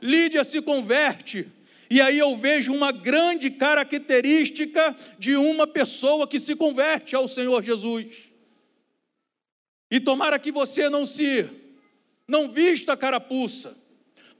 Lídia 0.00 0.44
se 0.44 0.62
converte. 0.62 1.48
E 1.90 2.00
aí 2.00 2.18
eu 2.18 2.36
vejo 2.36 2.72
uma 2.72 2.92
grande 2.92 3.50
característica 3.50 4.94
de 5.18 5.36
uma 5.36 5.66
pessoa 5.66 6.28
que 6.28 6.38
se 6.38 6.54
converte 6.54 7.16
ao 7.16 7.26
Senhor 7.26 7.62
Jesus. 7.62 8.27
E 9.90 9.98
tomara 10.00 10.38
que 10.38 10.52
você 10.52 10.88
não 10.88 11.06
se 11.06 11.48
não 12.26 12.52
vista 12.52 12.96
carapuça, 12.96 13.76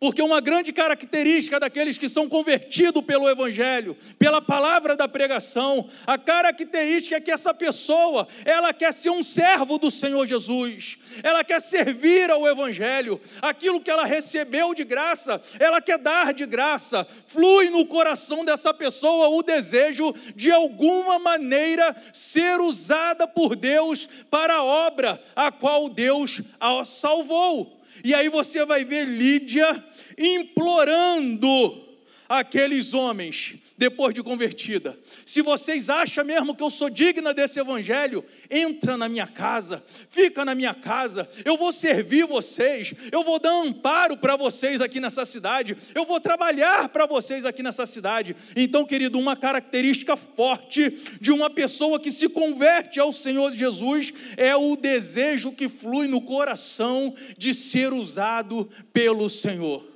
porque 0.01 0.23
uma 0.23 0.41
grande 0.41 0.73
característica 0.73 1.59
daqueles 1.59 1.99
que 1.99 2.09
são 2.09 2.29
convertidos 2.29 3.03
pelo 3.05 3.29
Evangelho, 3.29 3.97
pela 4.19 4.41
palavra 4.41 4.97
da 4.97 5.09
pregação, 5.09 5.89
a 6.07 6.17
característica 6.17 7.17
é 7.17 7.21
que 7.21 7.31
essa 7.31 7.53
pessoa, 7.53 8.29
ela 8.45 8.73
quer 8.73 8.93
ser 8.93 9.11
um 9.11 9.23
servo 9.23 9.79
do 9.79 9.91
Senhor 9.91 10.27
Jesus, 10.27 10.99
ela 11.23 11.43
quer 11.43 11.61
servir 11.61 12.31
ao 12.31 12.47
Evangelho, 12.47 13.21
aquilo 13.43 13.81
que 13.81 13.91
ela 13.91 14.05
recebeu 14.05 14.75
de 14.75 14.85
graça, 14.85 15.41
ela 15.59 15.81
quer 15.81 15.99
dar 15.99 16.33
de 16.33 16.47
graça, 16.47 17.07
flui 17.27 17.71
no 17.71 17.87
coração 17.87 18.45
dessa 18.45 18.73
pessoa 18.73 19.29
o 19.29 19.43
desejo 19.43 20.15
de 20.35 20.51
alguma 20.51 21.19
maneira 21.19 21.95
ser 22.13 22.61
usada 22.61 23.27
por 23.27 23.57
Deus 23.57 24.09
para 24.31 24.55
a 24.55 24.65
obra 24.65 25.21
a 25.35 25.51
qual 25.51 25.89
Deus 25.89 26.41
a 26.61 26.85
salvou. 26.85 27.78
E 28.05 28.15
aí 28.15 28.29
você 28.29 28.65
vai 28.65 28.85
ver 28.85 29.07
Lídia 29.07 29.85
implorando 30.17 31.88
aqueles 32.29 32.93
homens 32.93 33.57
depois 33.77 34.13
de 34.13 34.23
convertida. 34.23 34.99
Se 35.25 35.41
vocês 35.41 35.89
acham 35.89 36.25
mesmo 36.25 36.55
que 36.55 36.63
eu 36.63 36.69
sou 36.69 36.91
digna 36.91 37.33
desse 37.33 37.61
evangelho, 37.61 38.25
entra 38.51 38.97
na 38.97 39.09
minha 39.09 39.27
casa, 39.27 39.83
fica 40.11 40.45
na 40.45 40.55
minha 40.55 40.75
casa, 40.75 41.29
eu 41.45 41.57
vou 41.57 41.73
servir 41.73 42.27
vocês, 42.27 42.93
eu 43.11 43.23
vou 43.23 43.39
dar 43.39 43.53
amparo 43.53 44.17
para 44.17 44.37
vocês 44.37 44.81
aqui 44.81 45.01
nessa 45.01 45.25
cidade, 45.25 45.77
eu 45.95 46.05
vou 46.05 46.21
trabalhar 46.21 46.89
para 46.89 47.07
vocês 47.07 47.45
aqui 47.45 47.63
nessa 47.63 47.87
cidade. 47.87 48.37
Então, 48.57 48.85
querido, 48.85 49.19
uma 49.19 49.37
característica 49.37 50.17
forte 50.17 50.91
de 51.21 51.31
uma 51.31 51.49
pessoa 51.49 52.01
que 52.01 52.11
se 52.11 52.29
converte 52.29 52.99
ao 52.99 53.13
Senhor 53.13 53.53
Jesus 53.53 54.13
é 54.37 54.55
o 54.57 54.77
desejo 54.77 55.53
que 55.53 55.69
flui 55.69 56.09
no 56.09 56.21
coração 56.21 57.15
de 57.37 57.55
ser 57.55 57.93
usado 57.93 58.69
pelo 58.93 59.31
Senhor. 59.31 59.88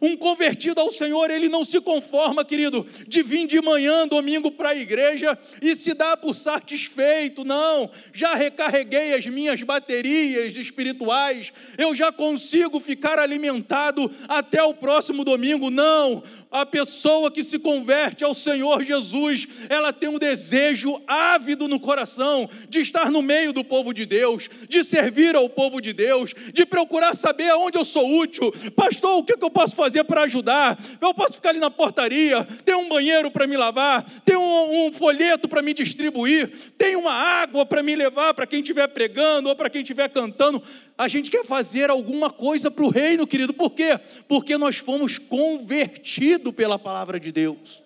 Um 0.00 0.16
convertido 0.16 0.80
ao 0.80 0.90
Senhor, 0.90 1.30
ele 1.30 1.48
não 1.48 1.64
se 1.64 1.80
conforma, 1.80 2.44
querido, 2.44 2.86
de 3.06 3.22
vir 3.22 3.46
de 3.46 3.60
manhã, 3.60 4.06
domingo, 4.06 4.50
para 4.50 4.70
a 4.70 4.76
igreja 4.76 5.38
e 5.60 5.74
se 5.74 5.94
dar 5.94 6.16
por 6.16 6.36
satisfeito. 6.36 7.44
Não, 7.44 7.90
já 8.12 8.34
recarreguei 8.34 9.14
as 9.14 9.26
minhas 9.26 9.62
baterias 9.62 10.56
espirituais, 10.56 11.52
eu 11.76 11.94
já 11.94 12.12
consigo 12.12 12.80
ficar 12.80 13.18
alimentado 13.18 14.10
até 14.28 14.62
o 14.62 14.74
próximo 14.74 15.24
domingo. 15.24 15.70
Não, 15.70 16.22
a 16.50 16.66
pessoa 16.66 17.30
que 17.30 17.42
se 17.42 17.58
converte 17.58 18.24
ao 18.24 18.34
Senhor 18.34 18.82
Jesus, 18.82 19.46
ela 19.68 19.92
tem 19.92 20.08
um 20.08 20.18
desejo 20.18 21.00
ávido 21.06 21.68
no 21.68 21.78
coração 21.78 22.48
de 22.68 22.80
estar 22.80 23.10
no 23.10 23.22
meio 23.22 23.52
do 23.52 23.64
povo 23.64 23.92
de 23.92 24.04
Deus, 24.04 24.48
de 24.68 24.82
servir 24.82 25.36
ao 25.36 25.48
povo 25.48 25.80
de 25.80 25.92
Deus, 25.92 26.34
de 26.52 26.66
procurar 26.66 27.14
saber 27.14 27.50
aonde 27.50 27.78
eu 27.78 27.84
sou 27.84 28.18
útil. 28.18 28.52
Pastor, 28.74 29.18
o 29.18 29.24
que 29.24 29.32
eu 29.40 29.50
posso 29.50 29.69
fazer 29.72 30.04
para 30.04 30.22
ajudar? 30.22 30.78
Eu 31.00 31.14
posso 31.14 31.34
ficar 31.34 31.50
ali 31.50 31.60
na 31.60 31.70
portaria, 31.70 32.44
tem 32.64 32.74
um 32.74 32.88
banheiro 32.88 33.30
para 33.30 33.46
me 33.46 33.56
lavar, 33.56 34.04
tem 34.24 34.36
um, 34.36 34.86
um 34.86 34.92
folheto 34.92 35.48
para 35.48 35.62
me 35.62 35.74
distribuir, 35.74 36.50
tem 36.76 36.96
uma 36.96 37.12
água 37.12 37.64
para 37.64 37.82
me 37.82 37.94
levar 37.94 38.34
para 38.34 38.46
quem 38.46 38.60
estiver 38.60 38.88
pregando 38.88 39.48
ou 39.48 39.56
para 39.56 39.70
quem 39.70 39.82
estiver 39.82 40.08
cantando. 40.08 40.62
A 40.96 41.08
gente 41.08 41.30
quer 41.30 41.44
fazer 41.44 41.90
alguma 41.90 42.30
coisa 42.30 42.70
para 42.70 42.84
o 42.84 42.90
reino, 42.90 43.26
querido. 43.26 43.54
Por 43.54 43.70
quê? 43.70 43.98
Porque 44.28 44.58
nós 44.58 44.76
fomos 44.76 45.18
convertidos 45.18 46.52
pela 46.54 46.78
palavra 46.78 47.18
de 47.18 47.32
Deus. 47.32 47.82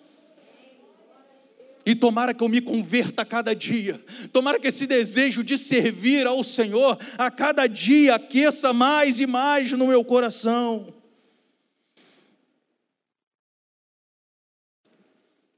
E 1.85 1.93
tomara 1.93 2.33
que 2.33 2.43
eu 2.43 2.49
me 2.49 2.59
converta 2.59 3.21
a 3.21 3.25
cada 3.25 3.53
dia. 3.53 4.01
Tomara 4.33 4.59
que 4.59 4.67
esse 4.67 4.87
desejo 4.87 5.43
de 5.43 5.55
servir 5.55 6.25
ao 6.25 6.43
Senhor 6.43 6.97
a 7.15 7.29
cada 7.29 7.67
dia 7.67 8.15
aqueça 8.15 8.73
mais 8.73 9.19
e 9.19 9.27
mais 9.27 9.71
no 9.71 9.87
meu 9.87 10.03
coração. 10.03 10.94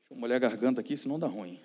Deixa 0.09 0.13
eu 0.13 0.17
molhar 0.17 0.37
a 0.37 0.39
garganta 0.39 0.79
aqui, 0.79 0.95
senão 0.95 1.19
dá 1.19 1.27
ruim. 1.27 1.59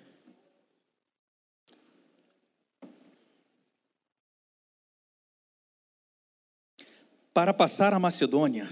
Para 7.33 7.53
passar 7.53 7.93
a 7.93 7.99
Macedônia, 7.99 8.69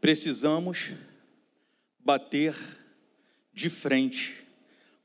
precisamos 0.00 0.92
bater 1.98 2.54
de 3.52 3.70
frente 3.70 4.44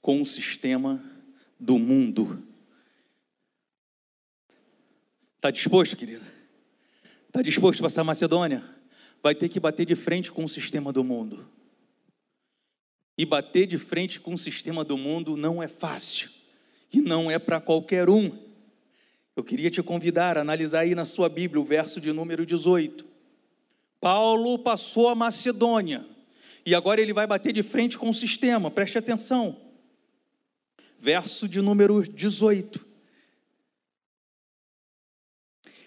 com 0.01 0.21
o 0.21 0.25
sistema 0.25 1.01
do 1.59 1.77
mundo. 1.77 2.43
Está 5.35 5.51
disposto, 5.51 5.95
querido? 5.95 6.25
Está 7.27 7.41
disposto 7.41 7.79
a 7.79 7.83
passar 7.83 8.01
a 8.01 8.05
Macedônia? 8.05 8.63
Vai 9.21 9.35
ter 9.35 9.47
que 9.47 9.59
bater 9.59 9.85
de 9.85 9.95
frente 9.95 10.31
com 10.31 10.43
o 10.43 10.49
sistema 10.49 10.91
do 10.91 11.03
mundo. 11.03 11.56
E 13.17 13.25
bater 13.25 13.65
de 13.65 13.77
frente 13.77 14.19
com 14.19 14.33
o 14.33 14.37
sistema 14.37 14.83
do 14.83 14.97
mundo 14.97 15.35
não 15.35 15.61
é 15.61 15.67
fácil. 15.67 16.29
E 16.93 17.01
não 17.01 17.31
é 17.31 17.39
para 17.39 17.59
qualquer 17.59 18.09
um. 18.09 18.31
Eu 19.35 19.43
queria 19.43 19.69
te 19.69 19.81
convidar 19.81 20.37
a 20.37 20.41
analisar 20.41 20.79
aí 20.79 20.95
na 20.95 21.05
sua 21.05 21.27
Bíblia 21.29 21.61
o 21.61 21.65
verso 21.65 21.99
de 21.99 22.11
número 22.11 22.45
18. 22.45 23.05
Paulo 23.99 24.59
passou 24.59 25.09
a 25.09 25.15
Macedônia 25.15 26.05
e 26.65 26.75
agora 26.75 27.01
ele 27.01 27.13
vai 27.13 27.25
bater 27.25 27.53
de 27.53 27.63
frente 27.63 27.97
com 27.97 28.09
o 28.09 28.13
sistema, 28.13 28.69
preste 28.69 28.97
atenção. 28.97 29.61
Verso 30.99 31.47
de 31.47 31.61
número 31.61 32.03
18. 32.03 32.85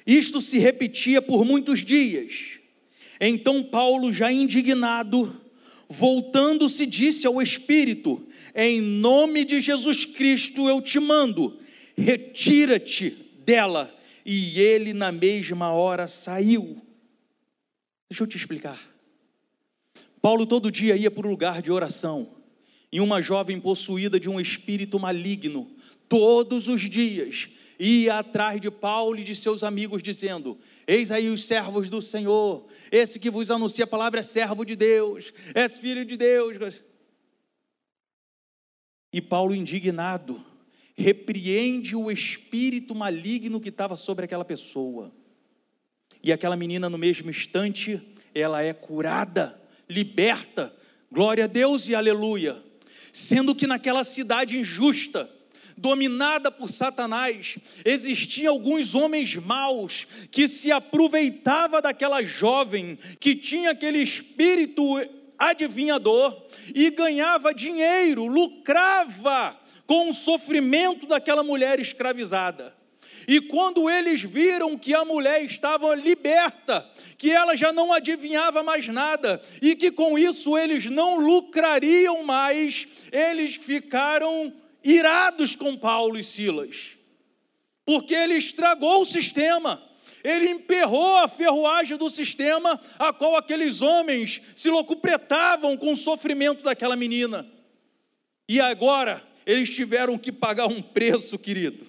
Isto 0.06 0.40
se 0.40 0.58
repetia 0.58 1.20
por 1.20 1.44
muitos 1.44 1.80
dias. 1.84 2.58
Então 3.20 3.62
Paulo, 3.62 4.12
já 4.12 4.32
indignado, 4.32 5.38
voltando-se, 5.90 6.86
disse 6.86 7.26
ao 7.26 7.42
Espírito: 7.42 8.24
Em 8.54 8.80
nome 8.80 9.44
de 9.44 9.60
Jesus 9.60 10.04
Cristo 10.04 10.68
eu 10.68 10.80
te 10.80 11.00
mando, 11.00 11.58
retira-te 11.96 13.10
dela, 13.44 13.92
e 14.24 14.60
ele 14.60 14.94
na 14.94 15.10
mesma 15.10 15.72
hora 15.72 16.06
saiu. 16.06 16.80
Deixa 18.08 18.22
eu 18.22 18.28
te 18.28 18.36
explicar. 18.36 18.80
Paulo 20.22 20.46
todo 20.46 20.70
dia 20.70 20.96
ia 20.96 21.10
para 21.10 21.26
o 21.26 21.30
lugar 21.30 21.60
de 21.60 21.72
oração, 21.72 22.36
e 22.92 23.00
uma 23.00 23.20
jovem 23.20 23.58
possuída 23.60 24.20
de 24.20 24.28
um 24.28 24.40
espírito 24.40 24.98
maligno, 24.98 25.70
todos 26.08 26.68
os 26.68 26.88
dias, 26.88 27.48
ia 27.80 28.18
atrás 28.18 28.60
de 28.60 28.70
Paulo 28.70 29.18
e 29.18 29.24
de 29.24 29.34
seus 29.34 29.64
amigos, 29.64 30.02
dizendo: 30.02 30.58
Eis 30.86 31.10
aí 31.10 31.30
os 31.30 31.46
servos 31.46 31.88
do 31.88 32.02
Senhor, 32.02 32.66
esse 32.92 33.18
que 33.18 33.30
vos 33.30 33.50
anuncia 33.50 33.84
a 33.84 33.88
palavra 33.88 34.20
é 34.20 34.22
servo 34.22 34.64
de 34.64 34.76
Deus, 34.76 35.32
é 35.54 35.66
filho 35.66 36.04
de 36.04 36.16
Deus. 36.16 36.82
E 39.10 39.20
Paulo, 39.22 39.54
indignado, 39.54 40.44
repreende 40.94 41.96
o 41.96 42.10
espírito 42.10 42.94
maligno 42.94 43.60
que 43.60 43.70
estava 43.70 43.96
sobre 43.96 44.26
aquela 44.26 44.44
pessoa. 44.44 45.10
E 46.22 46.30
aquela 46.30 46.56
menina, 46.56 46.90
no 46.90 46.98
mesmo 46.98 47.30
instante, 47.30 48.00
ela 48.34 48.62
é 48.62 48.74
curada, 48.74 49.58
liberta, 49.88 50.76
glória 51.10 51.44
a 51.44 51.46
Deus 51.46 51.88
e 51.88 51.94
aleluia. 51.94 52.62
Sendo 53.10 53.54
que 53.54 53.66
naquela 53.66 54.04
cidade 54.04 54.58
injusta, 54.58 55.30
dominada 55.80 56.50
por 56.50 56.70
Satanás, 56.70 57.56
existiam 57.84 58.52
alguns 58.52 58.94
homens 58.94 59.34
maus 59.36 60.06
que 60.30 60.46
se 60.46 60.70
aproveitava 60.70 61.80
daquela 61.80 62.22
jovem 62.22 62.98
que 63.18 63.34
tinha 63.34 63.70
aquele 63.70 63.98
espírito 63.98 64.84
adivinhador 65.38 66.36
e 66.74 66.90
ganhava 66.90 67.54
dinheiro, 67.54 68.26
lucrava 68.26 69.58
com 69.86 70.10
o 70.10 70.12
sofrimento 70.12 71.06
daquela 71.06 71.42
mulher 71.42 71.80
escravizada. 71.80 72.74
E 73.26 73.40
quando 73.40 73.88
eles 73.88 74.22
viram 74.22 74.76
que 74.76 74.94
a 74.94 75.04
mulher 75.04 75.42
estava 75.44 75.94
liberta, 75.94 76.86
que 77.16 77.30
ela 77.30 77.56
já 77.56 77.72
não 77.72 77.92
adivinhava 77.92 78.62
mais 78.62 78.86
nada, 78.88 79.40
e 79.62 79.74
que 79.74 79.90
com 79.90 80.18
isso 80.18 80.56
eles 80.58 80.86
não 80.86 81.18
lucrariam 81.18 82.22
mais, 82.22 82.86
eles 83.12 83.56
ficaram 83.56 84.52
irados 84.82 85.54
com 85.54 85.76
Paulo 85.76 86.18
e 86.18 86.24
Silas, 86.24 86.96
porque 87.84 88.14
ele 88.14 88.34
estragou 88.34 89.02
o 89.02 89.06
sistema, 89.06 89.82
ele 90.22 90.48
emperrou 90.48 91.16
a 91.16 91.28
ferroagem 91.28 91.96
do 91.96 92.10
sistema 92.10 92.80
a 92.98 93.12
qual 93.12 93.36
aqueles 93.36 93.82
homens 93.82 94.40
se 94.54 94.70
locupretavam 94.70 95.76
com 95.76 95.92
o 95.92 95.96
sofrimento 95.96 96.62
daquela 96.62 96.96
menina. 96.96 97.46
E 98.48 98.60
agora 98.60 99.22
eles 99.46 99.70
tiveram 99.70 100.18
que 100.18 100.30
pagar 100.30 100.66
um 100.66 100.82
preço, 100.82 101.38
querido. 101.38 101.86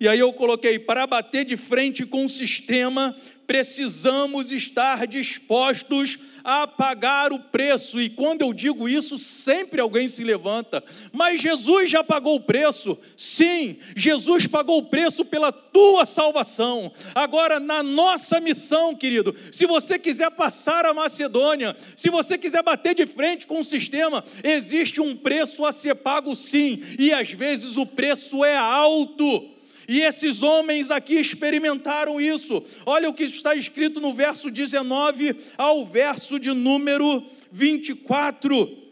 E 0.00 0.08
aí 0.08 0.18
eu 0.18 0.32
coloquei 0.32 0.78
para 0.78 1.06
bater 1.06 1.44
de 1.44 1.56
frente 1.56 2.04
com 2.04 2.24
o 2.24 2.28
sistema, 2.28 3.16
precisamos 3.46 4.50
estar 4.50 5.06
dispostos 5.06 6.18
a 6.42 6.66
pagar 6.66 7.32
o 7.32 7.38
preço. 7.38 8.00
E 8.00 8.10
quando 8.10 8.42
eu 8.42 8.52
digo 8.52 8.88
isso, 8.88 9.16
sempre 9.18 9.80
alguém 9.80 10.08
se 10.08 10.24
levanta. 10.24 10.82
Mas 11.12 11.40
Jesus 11.40 11.90
já 11.90 12.02
pagou 12.02 12.34
o 12.36 12.40
preço? 12.40 12.98
Sim, 13.16 13.78
Jesus 13.96 14.46
pagou 14.46 14.78
o 14.78 14.86
preço 14.86 15.24
pela 15.24 15.52
tua 15.52 16.04
salvação. 16.04 16.92
Agora, 17.14 17.60
na 17.60 17.82
nossa 17.82 18.40
missão, 18.40 18.94
querido, 18.94 19.34
se 19.52 19.64
você 19.64 19.98
quiser 19.98 20.30
passar 20.32 20.84
a 20.84 20.92
Macedônia, 20.92 21.76
se 21.96 22.10
você 22.10 22.36
quiser 22.36 22.62
bater 22.62 22.94
de 22.94 23.06
frente 23.06 23.46
com 23.46 23.60
o 23.60 23.64
sistema, 23.64 24.24
existe 24.42 25.00
um 25.00 25.16
preço 25.16 25.64
a 25.64 25.72
ser 25.72 25.94
pago 25.94 26.34
sim, 26.34 26.82
e 26.98 27.12
às 27.12 27.30
vezes 27.30 27.76
o 27.76 27.86
preço 27.86 28.44
é 28.44 28.56
alto. 28.56 29.53
E 29.88 30.00
esses 30.00 30.42
homens 30.42 30.90
aqui 30.90 31.14
experimentaram 31.14 32.20
isso. 32.20 32.62
Olha 32.86 33.08
o 33.08 33.14
que 33.14 33.24
está 33.24 33.54
escrito 33.54 34.00
no 34.00 34.12
verso 34.12 34.50
19 34.50 35.36
ao 35.56 35.84
verso 35.84 36.38
de 36.38 36.52
número 36.52 37.24
24 37.50 38.84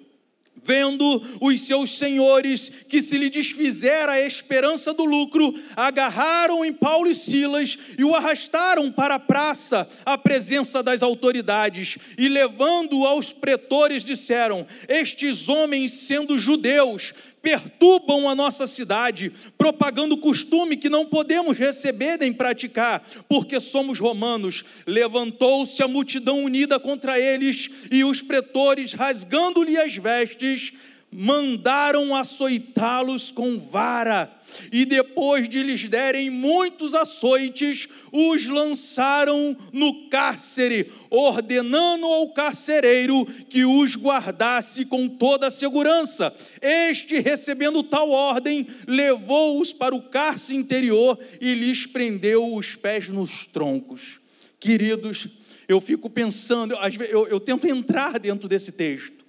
vendo 0.65 1.23
os 1.41 1.67
seus 1.67 1.99
senhores 1.99 2.69
que 2.89 3.03
se 3.03 3.19
lhe 3.19 3.29
desfizera 3.29 4.13
a 4.13 4.21
esperança 4.21 4.93
do 4.93 5.05
lucro, 5.05 5.55
agarraram 5.75 6.65
em 6.65 6.73
Paulo 6.73 7.11
e 7.11 7.15
Silas 7.15 7.79
e 7.99 8.05
o 8.05 8.15
arrastaram 8.15 8.91
para 8.91 9.17
a 9.17 9.21
praça, 9.21 9.89
à 10.05 10.17
presença 10.17 10.83
das 10.83 11.03
autoridades, 11.03 11.99
e 12.17 12.29
levando-o 12.29 13.07
aos 13.07 13.33
pretores, 13.33 14.05
disseram: 14.05 14.67
Estes 14.89 15.49
homens, 15.49 15.93
sendo 15.93 16.39
judeus, 16.39 17.13
perturbam 17.43 18.29
a 18.29 18.35
nossa 18.35 18.67
cidade, 18.67 19.33
propagando 19.59 20.17
costume 20.17 20.77
que 20.77 20.89
não 20.89 21.05
podemos 21.05 21.59
receber 21.59 22.19
nem 22.19 22.33
praticar, 22.33 23.03
porque 23.29 23.59
somos 23.59 23.99
romanos. 23.99 24.65
Levantou-se 24.87 25.83
a 25.83 25.89
multidão 25.89 26.45
unida 26.45 26.79
contra 26.79 27.19
eles, 27.19 27.69
e 27.91 28.05
os 28.05 28.23
pretores, 28.23 28.93
rasgando-lhe 28.93 29.77
as 29.77 29.97
vestes, 29.97 30.73
mandaram 31.13 32.17
açoitá-los 32.17 33.31
com 33.31 33.59
vara, 33.59 34.33
e 34.73 34.85
depois 34.85 35.49
de 35.49 35.63
lhes 35.63 35.89
derem 35.89 36.31
muitos 36.31 36.95
açoites, 36.95 37.89
os 38.11 38.47
lançaram 38.47 39.57
no 39.73 40.09
cárcere, 40.09 40.91
ordenando 41.11 42.07
ao 42.07 42.29
carcereiro 42.31 43.27
que 43.49 43.65
os 43.65 43.95
guardasse 43.95 44.85
com 44.85 45.09
toda 45.09 45.49
a 45.49 45.51
segurança. 45.51 46.35
Este, 46.61 47.19
recebendo 47.19 47.83
tal 47.83 48.11
ordem, 48.11 48.67
levou-os 48.87 49.73
para 49.73 49.95
o 49.95 50.03
cárcere 50.03 50.59
interior 50.59 51.19
e 51.41 51.55
lhes 51.55 51.87
prendeu 51.87 52.55
os 52.55 52.75
pés 52.75 53.09
nos 53.09 53.47
troncos. 53.47 54.21
Queridos, 54.59 55.29
eu 55.69 55.81
fico 55.81 56.09
pensando, 56.09 56.75
eu, 56.75 57.05
eu, 57.05 57.27
eu 57.29 57.41
tento 57.41 57.67
entrar 57.67 58.19
dentro 58.19 58.49
desse 58.49 58.73
texto 58.73 59.22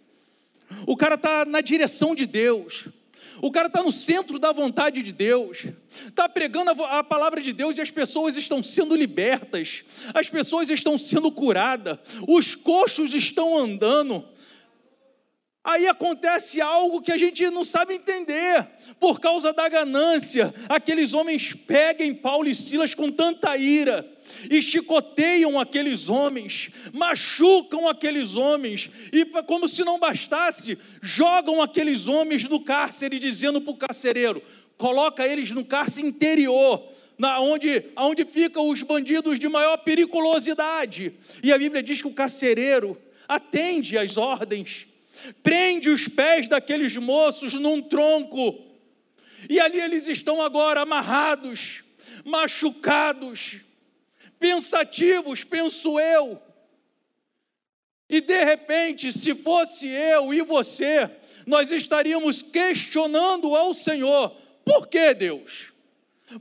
o 0.85 0.95
cara 0.95 1.15
está 1.15 1.45
na 1.45 1.61
direção 1.61 2.15
de 2.15 2.25
Deus, 2.25 2.87
o 3.41 3.51
cara 3.51 3.67
está 3.67 3.83
no 3.83 3.91
centro 3.91 4.39
da 4.39 4.51
vontade 4.51 5.01
de 5.01 5.11
Deus, 5.11 5.65
está 6.07 6.29
pregando 6.29 6.71
a, 6.71 6.99
a, 6.99 7.03
palavra 7.03 7.41
de 7.41 7.51
Deus 7.51 7.77
e 7.77 7.81
as 7.81 7.91
pessoas 7.91 8.37
estão 8.37 8.63
sendo 8.63 8.95
libertas, 8.95 9.83
as 10.13 10.29
pessoas 10.29 10.69
estão 10.69 10.97
sendo 10.97 11.31
curadas, 11.31 11.97
os 12.27 12.55
coxos 12.55 13.13
estão 13.13 13.57
andando. 13.57 14.25
Aí 15.63 15.87
acontece 15.87 16.59
algo 16.59 17.01
que 17.01 17.11
a 17.11 17.17
gente 17.17 17.49
não 17.49 17.63
sabe 17.63 17.93
entender, 17.93 18.67
por 18.99 19.21
causa 19.21 19.53
da 19.53 19.69
ganância. 19.69 20.53
Aqueles 20.67 21.13
homens 21.13 21.53
pegam 21.53 22.13
Paulo 22.13 22.49
e 22.49 22.55
Silas 22.55 22.93
com 22.93 23.09
tanta 23.09 23.55
ira, 23.55 24.05
e 24.51 24.61
chicoteiam 24.61 25.57
aqueles 25.57 26.09
homens, 26.09 26.69
machucam 26.91 27.87
aqueles 27.87 28.35
homens, 28.35 28.89
e 29.11 29.23
como 29.43 29.69
se 29.69 29.85
não 29.85 29.97
bastasse, 29.97 30.77
jogam 31.01 31.61
aqueles 31.61 32.09
homens 32.09 32.43
no 32.43 32.59
cárcere, 32.59 33.17
dizendo 33.17 33.61
para 33.61 33.71
o 33.71 33.77
carcereiro: 33.77 34.43
coloca 34.77 35.25
eles 35.25 35.49
no 35.51 35.63
cárcere 35.63 36.05
interior, 36.05 36.91
na 37.17 37.39
onde, 37.39 37.85
onde 37.95 38.25
ficam 38.25 38.67
os 38.67 38.83
bandidos 38.83 39.39
de 39.39 39.47
maior 39.47 39.77
periculosidade. 39.77 41.13
E 41.41 41.53
a 41.53 41.57
Bíblia 41.57 41.81
diz 41.81 42.01
que 42.01 42.07
o 42.07 42.13
carcereiro 42.13 42.97
atende 43.29 43.97
às 43.97 44.17
ordens, 44.17 44.87
prende 45.41 45.89
os 45.89 46.07
pés 46.07 46.47
daqueles 46.47 46.95
moços 46.97 47.53
num 47.53 47.81
tronco, 47.81 48.59
e 49.49 49.59
ali 49.59 49.79
eles 49.79 50.07
estão 50.07 50.41
agora 50.41 50.81
amarrados, 50.81 51.83
machucados, 52.23 53.57
pensativos, 54.39 55.43
penso 55.43 55.99
eu. 55.99 56.41
E 58.09 58.21
de 58.21 58.43
repente, 58.43 59.11
se 59.11 59.33
fosse 59.33 59.87
eu 59.87 60.33
e 60.33 60.41
você, 60.41 61.09
nós 61.45 61.71
estaríamos 61.71 62.41
questionando 62.41 63.55
ao 63.55 63.73
Senhor: 63.73 64.35
por 64.63 64.87
que 64.87 65.13
Deus? 65.13 65.73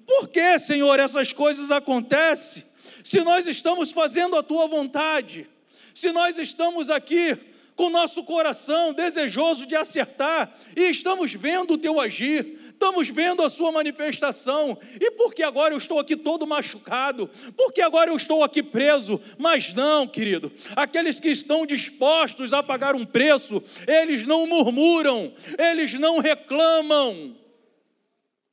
Por 0.06 0.28
que, 0.28 0.58
Senhor, 0.58 0.98
essas 0.98 1.32
coisas 1.32 1.70
acontecem? 1.70 2.64
Se 3.04 3.20
nós 3.20 3.46
estamos 3.46 3.90
fazendo 3.90 4.36
a 4.36 4.42
tua 4.42 4.66
vontade, 4.66 5.48
se 5.94 6.12
nós 6.12 6.38
estamos 6.38 6.88
aqui 6.88 7.38
com 7.82 7.90
nosso 7.90 8.22
coração 8.22 8.92
desejoso 8.92 9.66
de 9.66 9.74
acertar 9.74 10.54
e 10.76 10.82
estamos 10.82 11.34
vendo 11.34 11.74
o 11.74 11.76
teu 11.78 12.00
agir, 12.00 12.56
estamos 12.68 13.08
vendo 13.08 13.42
a 13.42 13.50
sua 13.50 13.72
manifestação. 13.72 14.78
E 15.00 15.10
por 15.10 15.34
que 15.34 15.42
agora 15.42 15.74
eu 15.74 15.78
estou 15.78 15.98
aqui 15.98 16.14
todo 16.14 16.46
machucado? 16.46 17.28
Por 17.56 17.72
que 17.72 17.82
agora 17.82 18.08
eu 18.08 18.16
estou 18.16 18.44
aqui 18.44 18.62
preso? 18.62 19.20
Mas 19.36 19.74
não, 19.74 20.06
querido, 20.06 20.52
aqueles 20.76 21.18
que 21.18 21.28
estão 21.28 21.66
dispostos 21.66 22.52
a 22.52 22.62
pagar 22.62 22.94
um 22.94 23.04
preço, 23.04 23.60
eles 23.84 24.24
não 24.28 24.46
murmuram, 24.46 25.32
eles 25.58 25.92
não 25.94 26.20
reclamam. 26.20 27.36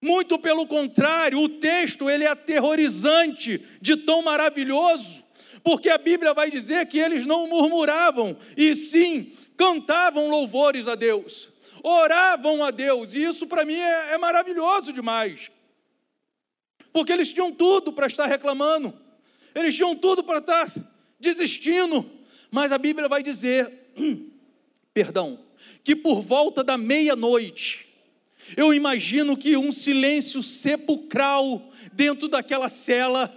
Muito 0.02 0.40
pelo 0.40 0.66
contrário, 0.66 1.38
o 1.38 1.50
texto 1.50 2.10
ele 2.10 2.24
é 2.24 2.30
aterrorizante 2.30 3.64
de 3.80 3.96
tão 3.96 4.24
maravilhoso 4.24 5.29
porque 5.64 5.90
a 5.90 5.98
Bíblia 5.98 6.34
vai 6.34 6.50
dizer 6.50 6.86
que 6.88 7.00
eles 7.00 7.26
não 7.26 7.48
murmuravam, 7.48 8.38
e 8.56 8.76
sim 8.76 9.34
cantavam 9.58 10.30
louvores 10.30 10.88
a 10.88 10.96
Deus, 10.96 11.50
oravam 11.84 12.64
a 12.64 12.72
Deus, 12.72 13.14
e 13.16 13.24
isso 13.24 13.48
para 13.48 13.66
mim 13.66 13.76
é, 13.80 14.14
é 14.14 14.18
maravilhoso 14.18 14.94
demais, 14.94 15.52
porque 16.92 17.12
eles 17.12 17.32
tinham 17.32 17.52
tudo 17.52 17.92
para 17.94 18.08
estar 18.08 18.26
reclamando, 18.26 18.94
eles 19.54 19.76
tinham 19.76 19.96
tudo 19.96 20.24
para 20.24 20.40
estar 20.40 20.72
desistindo, 21.20 22.10
mas 22.52 22.72
a 22.72 22.78
Bíblia 22.78 23.08
vai 23.08 23.22
dizer, 23.22 23.72
perdão, 24.94 25.40
que 25.84 25.96
por 25.96 26.22
volta 26.22 26.64
da 26.64 26.78
meia-noite, 26.78 27.88
eu 28.58 28.74
imagino 28.74 29.38
que 29.38 29.56
um 29.56 29.72
silêncio 29.72 30.42
sepulcral 30.42 31.70
dentro 31.94 32.28
daquela 32.28 32.70
cela, 32.70 33.34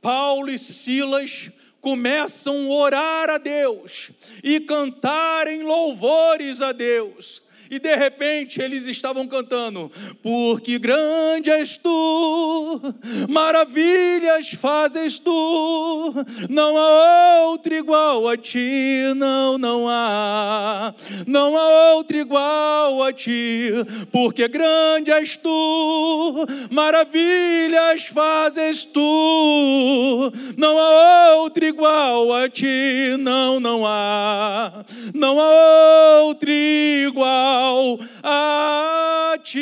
Paulo 0.00 0.50
e 0.50 0.58
Silas 0.58 1.50
começam 1.80 2.70
a 2.70 2.74
orar 2.74 3.30
a 3.30 3.38
Deus 3.38 4.10
e 4.42 4.60
cantarem 4.60 5.62
louvores 5.62 6.60
a 6.60 6.72
Deus. 6.72 7.42
E 7.70 7.78
de 7.78 7.94
repente 7.94 8.60
eles 8.60 8.88
estavam 8.88 9.28
cantando: 9.28 9.92
Porque 10.20 10.76
grande 10.76 11.50
és 11.50 11.76
tu, 11.76 12.80
maravilhas 13.28 14.50
fazes 14.50 15.20
tu, 15.20 16.12
não 16.48 16.76
há 16.76 17.44
outro 17.44 17.72
igual 17.72 18.28
a 18.28 18.36
ti, 18.36 19.12
não, 19.14 19.56
não 19.56 19.88
há, 19.88 20.92
não 21.28 21.56
há 21.56 21.94
outro 21.94 22.16
igual 22.16 23.04
a 23.04 23.12
ti, 23.12 23.70
porque 24.10 24.48
grande 24.48 25.12
és 25.12 25.36
tu, 25.36 26.44
maravilhas 26.72 28.06
fazes 28.06 28.84
tu, 28.84 30.32
não 30.56 30.76
há 30.76 31.36
outro 31.36 31.64
igual 31.64 32.34
a 32.34 32.48
ti, 32.48 33.16
não, 33.16 33.60
não 33.60 33.86
há, 33.86 34.84
não 35.14 35.38
há 35.38 36.22
outro 36.24 36.50
igual 36.50 37.59
a 38.22 39.34
ti. 39.42 39.60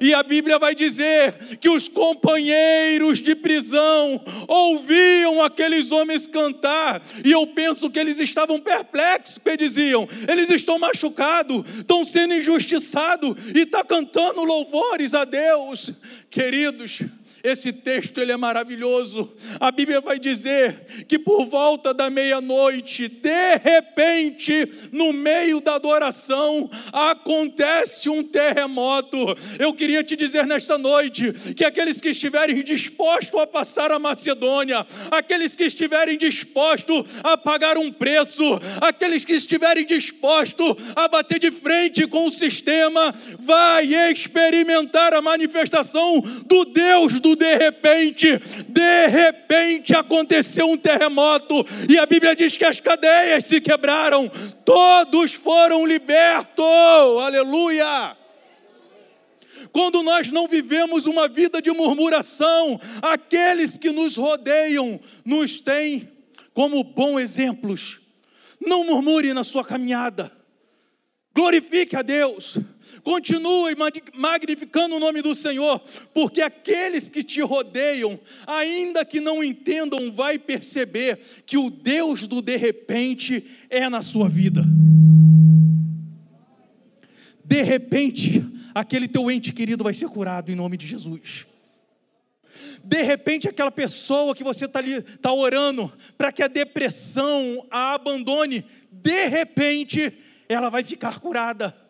E 0.00 0.14
a 0.14 0.22
Bíblia 0.22 0.58
vai 0.58 0.74
dizer 0.74 1.58
que 1.60 1.68
os 1.68 1.88
companheiros 1.88 3.18
de 3.18 3.34
prisão 3.34 4.22
ouviam 4.48 5.42
aqueles 5.42 5.92
homens 5.92 6.26
cantar, 6.26 7.02
e 7.24 7.32
eu 7.32 7.46
penso 7.48 7.90
que 7.90 7.98
eles 7.98 8.18
estavam 8.18 8.60
perplexos, 8.60 9.38
porque 9.38 9.56
diziam: 9.56 10.08
eles 10.28 10.50
estão 10.50 10.78
machucados, 10.78 11.68
estão 11.76 12.04
sendo 12.04 12.34
injustiçados, 12.34 13.36
e 13.54 13.60
está 13.60 13.84
cantando 13.84 14.44
louvores 14.44 15.14
a 15.14 15.24
Deus. 15.24 15.92
Queridos, 16.30 17.02
esse 17.46 17.72
texto 17.72 18.20
ele 18.20 18.32
é 18.32 18.36
maravilhoso. 18.36 19.32
A 19.60 19.70
Bíblia 19.70 20.00
vai 20.00 20.18
dizer 20.18 21.04
que 21.06 21.16
por 21.16 21.46
volta 21.46 21.94
da 21.94 22.10
meia-noite, 22.10 23.06
de 23.06 23.56
repente, 23.62 24.68
no 24.90 25.12
meio 25.12 25.60
da 25.60 25.76
adoração, 25.76 26.68
acontece 26.92 28.10
um 28.10 28.24
terremoto. 28.24 29.16
Eu 29.60 29.72
queria 29.72 30.02
te 30.02 30.16
dizer 30.16 30.44
nesta 30.44 30.76
noite 30.76 31.32
que 31.54 31.64
aqueles 31.64 32.00
que 32.00 32.08
estiverem 32.08 32.64
dispostos 32.64 33.40
a 33.40 33.46
passar 33.46 33.92
a 33.92 33.98
Macedônia, 33.98 34.84
aqueles 35.08 35.54
que 35.54 35.64
estiverem 35.64 36.18
dispostos 36.18 37.04
a 37.22 37.36
pagar 37.36 37.78
um 37.78 37.92
preço, 37.92 38.58
aqueles 38.80 39.24
que 39.24 39.34
estiverem 39.34 39.86
dispostos 39.86 40.74
a 40.96 41.06
bater 41.06 41.38
de 41.38 41.52
frente 41.52 42.08
com 42.08 42.26
o 42.26 42.32
sistema, 42.32 43.14
vai 43.38 43.94
experimentar 44.10 45.14
a 45.14 45.22
manifestação 45.22 46.20
do 46.44 46.64
Deus 46.64 47.20
do 47.20 47.35
de 47.36 47.56
repente, 47.56 48.38
de 48.68 49.06
repente 49.06 49.94
aconteceu 49.94 50.68
um 50.68 50.76
terremoto, 50.76 51.64
e 51.88 51.98
a 51.98 52.06
Bíblia 52.06 52.34
diz 52.34 52.56
que 52.56 52.64
as 52.64 52.80
cadeias 52.80 53.44
se 53.44 53.60
quebraram, 53.60 54.28
todos 54.64 55.32
foram 55.32 55.86
libertos, 55.86 56.64
aleluia. 57.22 58.16
Quando 59.72 60.02
nós 60.02 60.30
não 60.30 60.48
vivemos 60.48 61.06
uma 61.06 61.28
vida 61.28 61.60
de 61.62 61.70
murmuração, 61.70 62.80
aqueles 63.02 63.78
que 63.78 63.90
nos 63.90 64.16
rodeiam 64.16 65.00
nos 65.24 65.60
têm 65.60 66.08
como 66.52 66.82
bons 66.82 67.20
exemplos. 67.20 68.00
Não 68.60 68.84
murmure 68.84 69.32
na 69.34 69.44
sua 69.44 69.62
caminhada, 69.62 70.32
glorifique 71.34 71.94
a 71.94 72.02
Deus 72.02 72.58
Continue 73.02 73.74
magnificando 74.14 74.96
o 74.96 75.00
nome 75.00 75.22
do 75.22 75.34
Senhor, 75.34 75.80
porque 76.12 76.40
aqueles 76.40 77.08
que 77.08 77.22
te 77.22 77.40
rodeiam, 77.40 78.18
ainda 78.46 79.04
que 79.04 79.20
não 79.20 79.42
entendam, 79.42 80.12
vai 80.12 80.38
perceber 80.38 81.20
que 81.44 81.56
o 81.56 81.70
Deus 81.70 82.26
do 82.26 82.42
de 82.42 82.56
repente 82.56 83.44
é 83.70 83.88
na 83.88 84.02
sua 84.02 84.28
vida. 84.28 84.64
De 87.44 87.62
repente, 87.62 88.44
aquele 88.74 89.06
teu 89.06 89.30
ente 89.30 89.52
querido 89.52 89.84
vai 89.84 89.94
ser 89.94 90.08
curado 90.08 90.50
em 90.50 90.56
nome 90.56 90.76
de 90.76 90.86
Jesus. 90.86 91.46
De 92.82 93.02
repente, 93.02 93.48
aquela 93.48 93.70
pessoa 93.70 94.34
que 94.34 94.42
você 94.42 94.64
está 94.64 94.80
está 94.80 95.32
orando 95.32 95.92
para 96.16 96.32
que 96.32 96.42
a 96.42 96.48
depressão 96.48 97.66
a 97.70 97.94
abandone, 97.94 98.64
de 98.90 99.26
repente, 99.26 100.12
ela 100.48 100.70
vai 100.70 100.82
ficar 100.82 101.20
curada 101.20 101.85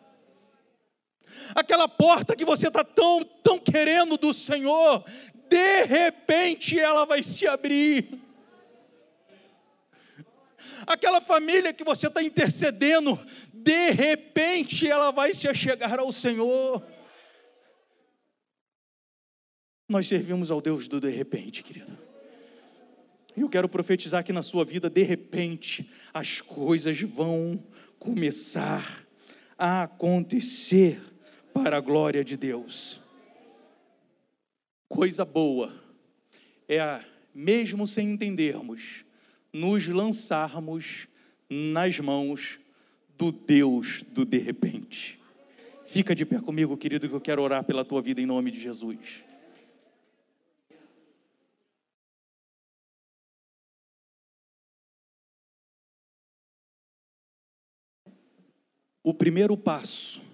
aquela 1.55 1.87
porta 1.87 2.35
que 2.35 2.45
você 2.45 2.67
está 2.67 2.83
tão, 2.83 3.23
tão 3.23 3.59
querendo 3.59 4.17
do 4.17 4.33
Senhor, 4.33 5.03
de 5.49 5.83
repente 5.83 6.77
ela 6.79 7.05
vai 7.05 7.23
se 7.23 7.47
abrir. 7.47 8.19
Aquela 10.85 11.19
família 11.21 11.73
que 11.73 11.83
você 11.83 12.07
está 12.07 12.21
intercedendo, 12.21 13.19
de 13.53 13.89
repente 13.91 14.87
ela 14.87 15.11
vai 15.11 15.33
se 15.33 15.47
achegar 15.47 15.99
ao 15.99 16.11
Senhor. 16.11 16.85
Nós 19.87 20.07
servimos 20.07 20.51
ao 20.51 20.61
Deus 20.61 20.87
do 20.87 20.99
de 20.99 21.09
repente, 21.09 21.63
querido. 21.63 21.97
E 23.35 23.41
eu 23.41 23.49
quero 23.49 23.69
profetizar 23.69 24.23
que 24.23 24.33
na 24.33 24.41
sua 24.41 24.65
vida, 24.65 24.89
de 24.89 25.03
repente, 25.03 25.89
as 26.13 26.41
coisas 26.41 26.99
vão 27.01 27.63
começar 27.99 29.05
a 29.57 29.83
acontecer 29.83 30.99
para 31.63 31.77
a 31.77 31.81
glória 31.81 32.23
de 32.23 32.37
Deus. 32.37 33.01
Coisa 34.87 35.25
boa 35.25 35.87
é, 36.67 37.03
mesmo 37.33 37.87
sem 37.87 38.11
entendermos, 38.11 39.05
nos 39.53 39.87
lançarmos 39.87 41.07
nas 41.49 41.99
mãos 41.99 42.59
do 43.17 43.31
Deus 43.31 44.03
do 44.03 44.25
de 44.25 44.37
repente. 44.37 45.19
Fica 45.85 46.13
de 46.13 46.25
pé 46.25 46.39
comigo, 46.39 46.75
querido, 46.75 47.07
que 47.07 47.15
eu 47.15 47.21
quero 47.21 47.41
orar 47.41 47.63
pela 47.63 47.85
tua 47.85 48.01
vida 48.01 48.21
em 48.21 48.25
nome 48.25 48.51
de 48.51 48.59
Jesus. 48.59 49.23
O 59.01 59.13
primeiro 59.13 59.55
passo 59.55 60.26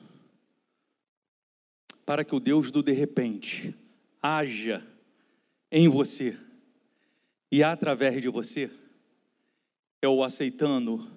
para 2.06 2.24
que 2.24 2.36
o 2.36 2.40
Deus 2.40 2.72
do 2.72 2.84
de 2.84 2.92
repente 2.92 3.76
haja 4.22 4.86
em 5.72 5.88
você 5.88 6.38
e 7.52 7.62
através 7.64 8.20
de 8.22 8.30
você, 8.30 8.70
é 10.02 10.08
o 10.08 10.24
aceitando 10.24 11.08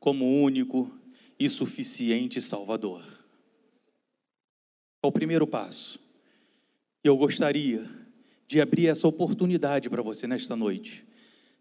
como 0.00 0.42
único 0.42 0.90
e 1.38 1.48
suficiente 1.48 2.42
Salvador. 2.42 3.02
É 5.02 5.06
o 5.06 5.12
primeiro 5.12 5.46
passo. 5.46 6.00
E 7.02 7.06
eu 7.06 7.16
gostaria 7.16 7.88
de 8.46 8.60
abrir 8.60 8.88
essa 8.88 9.06
oportunidade 9.06 9.88
para 9.88 10.02
você 10.02 10.26
nesta 10.26 10.56
noite. 10.56 11.04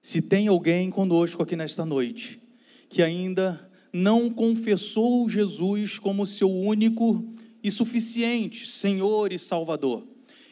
Se 0.02 0.22
tem 0.22 0.48
alguém 0.48 0.90
conosco 0.90 1.44
aqui 1.44 1.56
nesta 1.56 1.86
noite 1.86 2.42
que 2.90 3.02
ainda 3.02 3.72
não 3.92 4.30
confessou 4.30 5.30
Jesus 5.30 6.00
como 6.00 6.26
seu 6.26 6.50
único 6.50 7.33
e 7.64 7.72
suficiente, 7.72 8.70
Senhor 8.70 9.32
e 9.32 9.40
Salvador. 9.40 10.06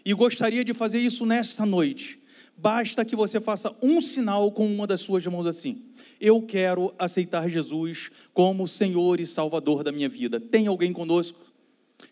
E 0.03 0.13
gostaria 0.13 0.63
de 0.63 0.73
fazer 0.73 0.99
isso 0.99 1.25
nesta 1.25 1.65
noite. 1.65 2.19
Basta 2.57 3.03
que 3.03 3.15
você 3.15 3.39
faça 3.39 3.75
um 3.81 3.99
sinal 3.99 4.51
com 4.51 4.65
uma 4.65 4.87
das 4.87 5.01
suas 5.01 5.25
mãos 5.25 5.45
assim. 5.45 5.83
Eu 6.19 6.41
quero 6.41 6.93
aceitar 6.97 7.49
Jesus 7.49 8.09
como 8.33 8.67
Senhor 8.67 9.19
e 9.19 9.25
Salvador 9.25 9.83
da 9.83 9.91
minha 9.91 10.07
vida. 10.07 10.39
Tem 10.39 10.67
alguém 10.67 10.93
conosco? 10.93 11.39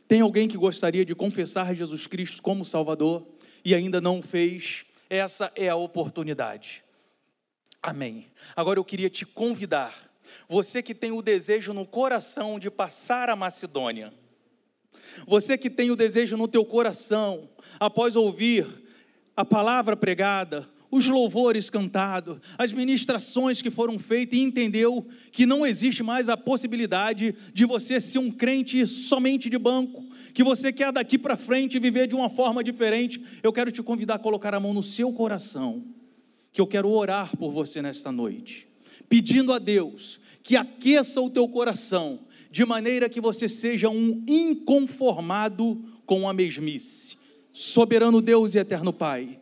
Tem 0.08 0.22
alguém 0.22 0.48
que 0.48 0.58
gostaria 0.58 1.06
de 1.06 1.16
confessar 1.16 1.76
Jesus 1.76 2.08
Cristo 2.08 2.42
como 2.42 2.66
Salvador 2.66 3.28
e 3.64 3.76
ainda 3.76 4.02
não 4.02 4.22
fez? 4.22 4.86
Essa 5.10 5.52
é 5.56 5.70
a 5.70 5.76
oportunidade. 5.76 6.84
Amém. 7.82 8.28
Agora 8.56 8.80
eu 8.80 8.84
queria 8.84 9.10
te 9.10 9.26
convidar, 9.26 10.12
você 10.48 10.82
que 10.84 10.94
tem 10.94 11.12
o 11.12 11.22
desejo 11.22 11.74
no 11.74 11.86
coração 11.86 12.60
de 12.60 12.70
passar 12.70 13.30
a 13.30 13.36
Macedônia, 13.36 14.14
você 15.28 15.58
que 15.58 15.70
tem 15.70 15.92
o 15.92 15.96
desejo 15.96 16.38
no 16.38 16.48
teu 16.48 16.66
coração, 16.66 17.50
após 17.80 18.16
ouvir 18.16 18.66
a 19.36 19.46
palavra 19.46 19.96
pregada, 19.96 20.68
os 20.92 21.08
louvores 21.08 21.70
cantados, 21.70 22.40
as 22.58 22.74
ministrações 22.74 23.62
que 23.62 23.70
foram 23.70 24.00
feitas 24.00 24.38
e 24.38 24.42
entendeu 24.42 25.08
que 25.32 25.46
não 25.46 25.66
existe 25.66 26.02
mais 26.02 26.30
a 26.30 26.36
possibilidade 26.36 27.36
de 27.54 27.66
você 27.66 28.02
ser 28.02 28.20
um 28.20 28.32
crente 28.32 28.86
somente 28.88 29.50
de 29.50 29.58
banco, 29.58 30.04
que 30.34 30.44
você 30.44 30.72
quer 30.72 30.92
daqui 30.92 31.18
para 31.18 31.38
frente 31.38 31.80
viver 31.80 32.08
de 32.08 32.16
uma 32.16 32.30
forma 32.30 32.64
diferente, 32.64 33.22
eu 33.44 33.54
quero 33.54 33.72
te 33.72 33.84
convidar 33.84 34.16
a 34.16 34.20
colocar 34.20 34.54
a 34.56 34.60
mão 34.60 34.74
no 34.74 34.84
seu 34.84 35.14
coração, 35.14 35.84
que 36.52 36.60
eu 36.60 36.68
quero 36.68 36.90
orar 36.90 37.36
por 37.38 37.52
você 37.52 37.82
nesta 37.82 38.12
noite, 38.12 38.68
pedindo 39.08 39.54
a 39.54 39.60
Deus 39.60 40.20
que 40.42 40.56
aqueça 40.56 41.22
o 41.22 41.30
teu 41.30 41.48
coração 41.48 42.22
de 42.52 42.66
maneira 42.66 43.08
que 43.08 43.22
você 43.22 43.48
seja 43.48 43.90
um 43.90 44.24
inconformado 44.28 45.84
com 46.06 46.28
a 46.28 46.34
mesmice. 46.34 47.18
Soberano 47.54 48.22
Deus 48.22 48.56
e 48.56 48.60
eterno 48.60 48.94
Pai, 48.94 49.40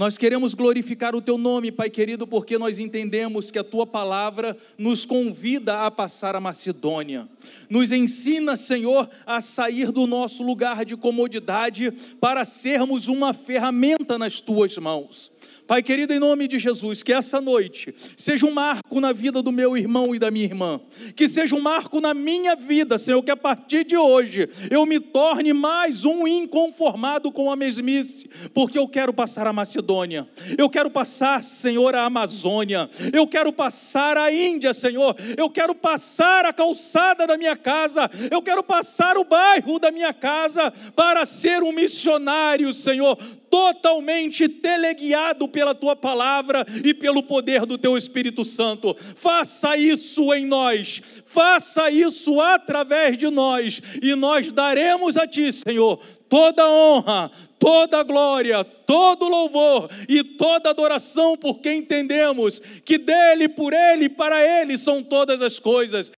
Nós 0.00 0.16
queremos 0.16 0.54
glorificar 0.54 1.14
o 1.14 1.20
teu 1.20 1.36
nome, 1.36 1.70
Pai 1.70 1.90
querido, 1.90 2.26
porque 2.26 2.56
nós 2.56 2.78
entendemos 2.78 3.50
que 3.50 3.58
a 3.58 3.62
tua 3.62 3.86
palavra 3.86 4.56
nos 4.78 5.04
convida 5.04 5.82
a 5.82 5.90
passar 5.90 6.34
a 6.34 6.40
Macedônia. 6.40 7.28
Nos 7.68 7.92
ensina, 7.92 8.56
Senhor, 8.56 9.10
a 9.26 9.42
sair 9.42 9.92
do 9.92 10.06
nosso 10.06 10.42
lugar 10.42 10.86
de 10.86 10.96
comodidade 10.96 11.90
para 12.18 12.46
sermos 12.46 13.08
uma 13.08 13.34
ferramenta 13.34 14.16
nas 14.16 14.40
tuas 14.40 14.74
mãos. 14.78 15.30
Pai 15.70 15.84
querido, 15.84 16.12
em 16.12 16.18
nome 16.18 16.48
de 16.48 16.58
Jesus, 16.58 17.00
que 17.00 17.12
essa 17.12 17.40
noite 17.40 17.94
seja 18.16 18.44
um 18.44 18.50
marco 18.50 18.98
na 18.98 19.12
vida 19.12 19.40
do 19.40 19.52
meu 19.52 19.76
irmão 19.76 20.12
e 20.12 20.18
da 20.18 20.28
minha 20.28 20.44
irmã, 20.44 20.80
que 21.14 21.28
seja 21.28 21.54
um 21.54 21.60
marco 21.60 22.00
na 22.00 22.12
minha 22.12 22.56
vida, 22.56 22.98
Senhor, 22.98 23.22
que 23.22 23.30
a 23.30 23.36
partir 23.36 23.84
de 23.84 23.96
hoje 23.96 24.48
eu 24.68 24.84
me 24.84 24.98
torne 24.98 25.52
mais 25.52 26.04
um 26.04 26.26
inconformado 26.26 27.30
com 27.30 27.52
a 27.52 27.54
mesmice, 27.54 28.28
porque 28.52 28.76
eu 28.80 28.88
quero 28.88 29.12
passar 29.12 29.46
a 29.46 29.52
Macedônia, 29.52 30.28
eu 30.58 30.68
quero 30.68 30.90
passar, 30.90 31.44
Senhor, 31.44 31.94
a 31.94 32.02
Amazônia, 32.02 32.90
eu 33.12 33.24
quero 33.28 33.52
passar 33.52 34.18
a 34.18 34.32
Índia, 34.32 34.74
Senhor, 34.74 35.14
eu 35.36 35.48
quero 35.48 35.72
passar 35.72 36.46
a 36.46 36.52
calçada 36.52 37.28
da 37.28 37.38
minha 37.38 37.54
casa, 37.54 38.10
eu 38.28 38.42
quero 38.42 38.64
passar 38.64 39.16
o 39.16 39.22
bairro 39.22 39.78
da 39.78 39.92
minha 39.92 40.12
casa 40.12 40.72
para 40.96 41.24
ser 41.24 41.62
um 41.62 41.70
missionário, 41.70 42.74
Senhor, 42.74 43.16
totalmente 43.50 44.48
teleguiado 44.48 45.48
pela 45.48 45.74
tua 45.74 45.96
palavra 45.96 46.64
e 46.84 46.94
pelo 46.94 47.22
poder 47.22 47.66
do 47.66 47.76
teu 47.76 47.96
Espírito 47.96 48.44
Santo. 48.44 48.96
Faça 49.16 49.76
isso 49.76 50.32
em 50.32 50.46
nós, 50.46 51.02
faça 51.26 51.90
isso 51.90 52.40
através 52.40 53.18
de 53.18 53.28
nós, 53.28 53.82
e 54.00 54.14
nós 54.14 54.52
daremos 54.52 55.16
a 55.16 55.26
ti, 55.26 55.52
Senhor, 55.52 56.00
toda 56.28 56.70
honra, 56.70 57.30
toda 57.58 58.02
glória, 58.04 58.62
todo 58.64 59.28
louvor 59.28 59.90
e 60.08 60.22
toda 60.22 60.70
adoração, 60.70 61.36
porque 61.36 61.72
entendemos 61.72 62.60
que 62.84 62.96
dele, 62.96 63.48
por 63.48 63.72
ele, 63.72 64.08
para 64.08 64.42
ele 64.42 64.78
são 64.78 65.02
todas 65.02 65.42
as 65.42 65.58
coisas. 65.58 66.12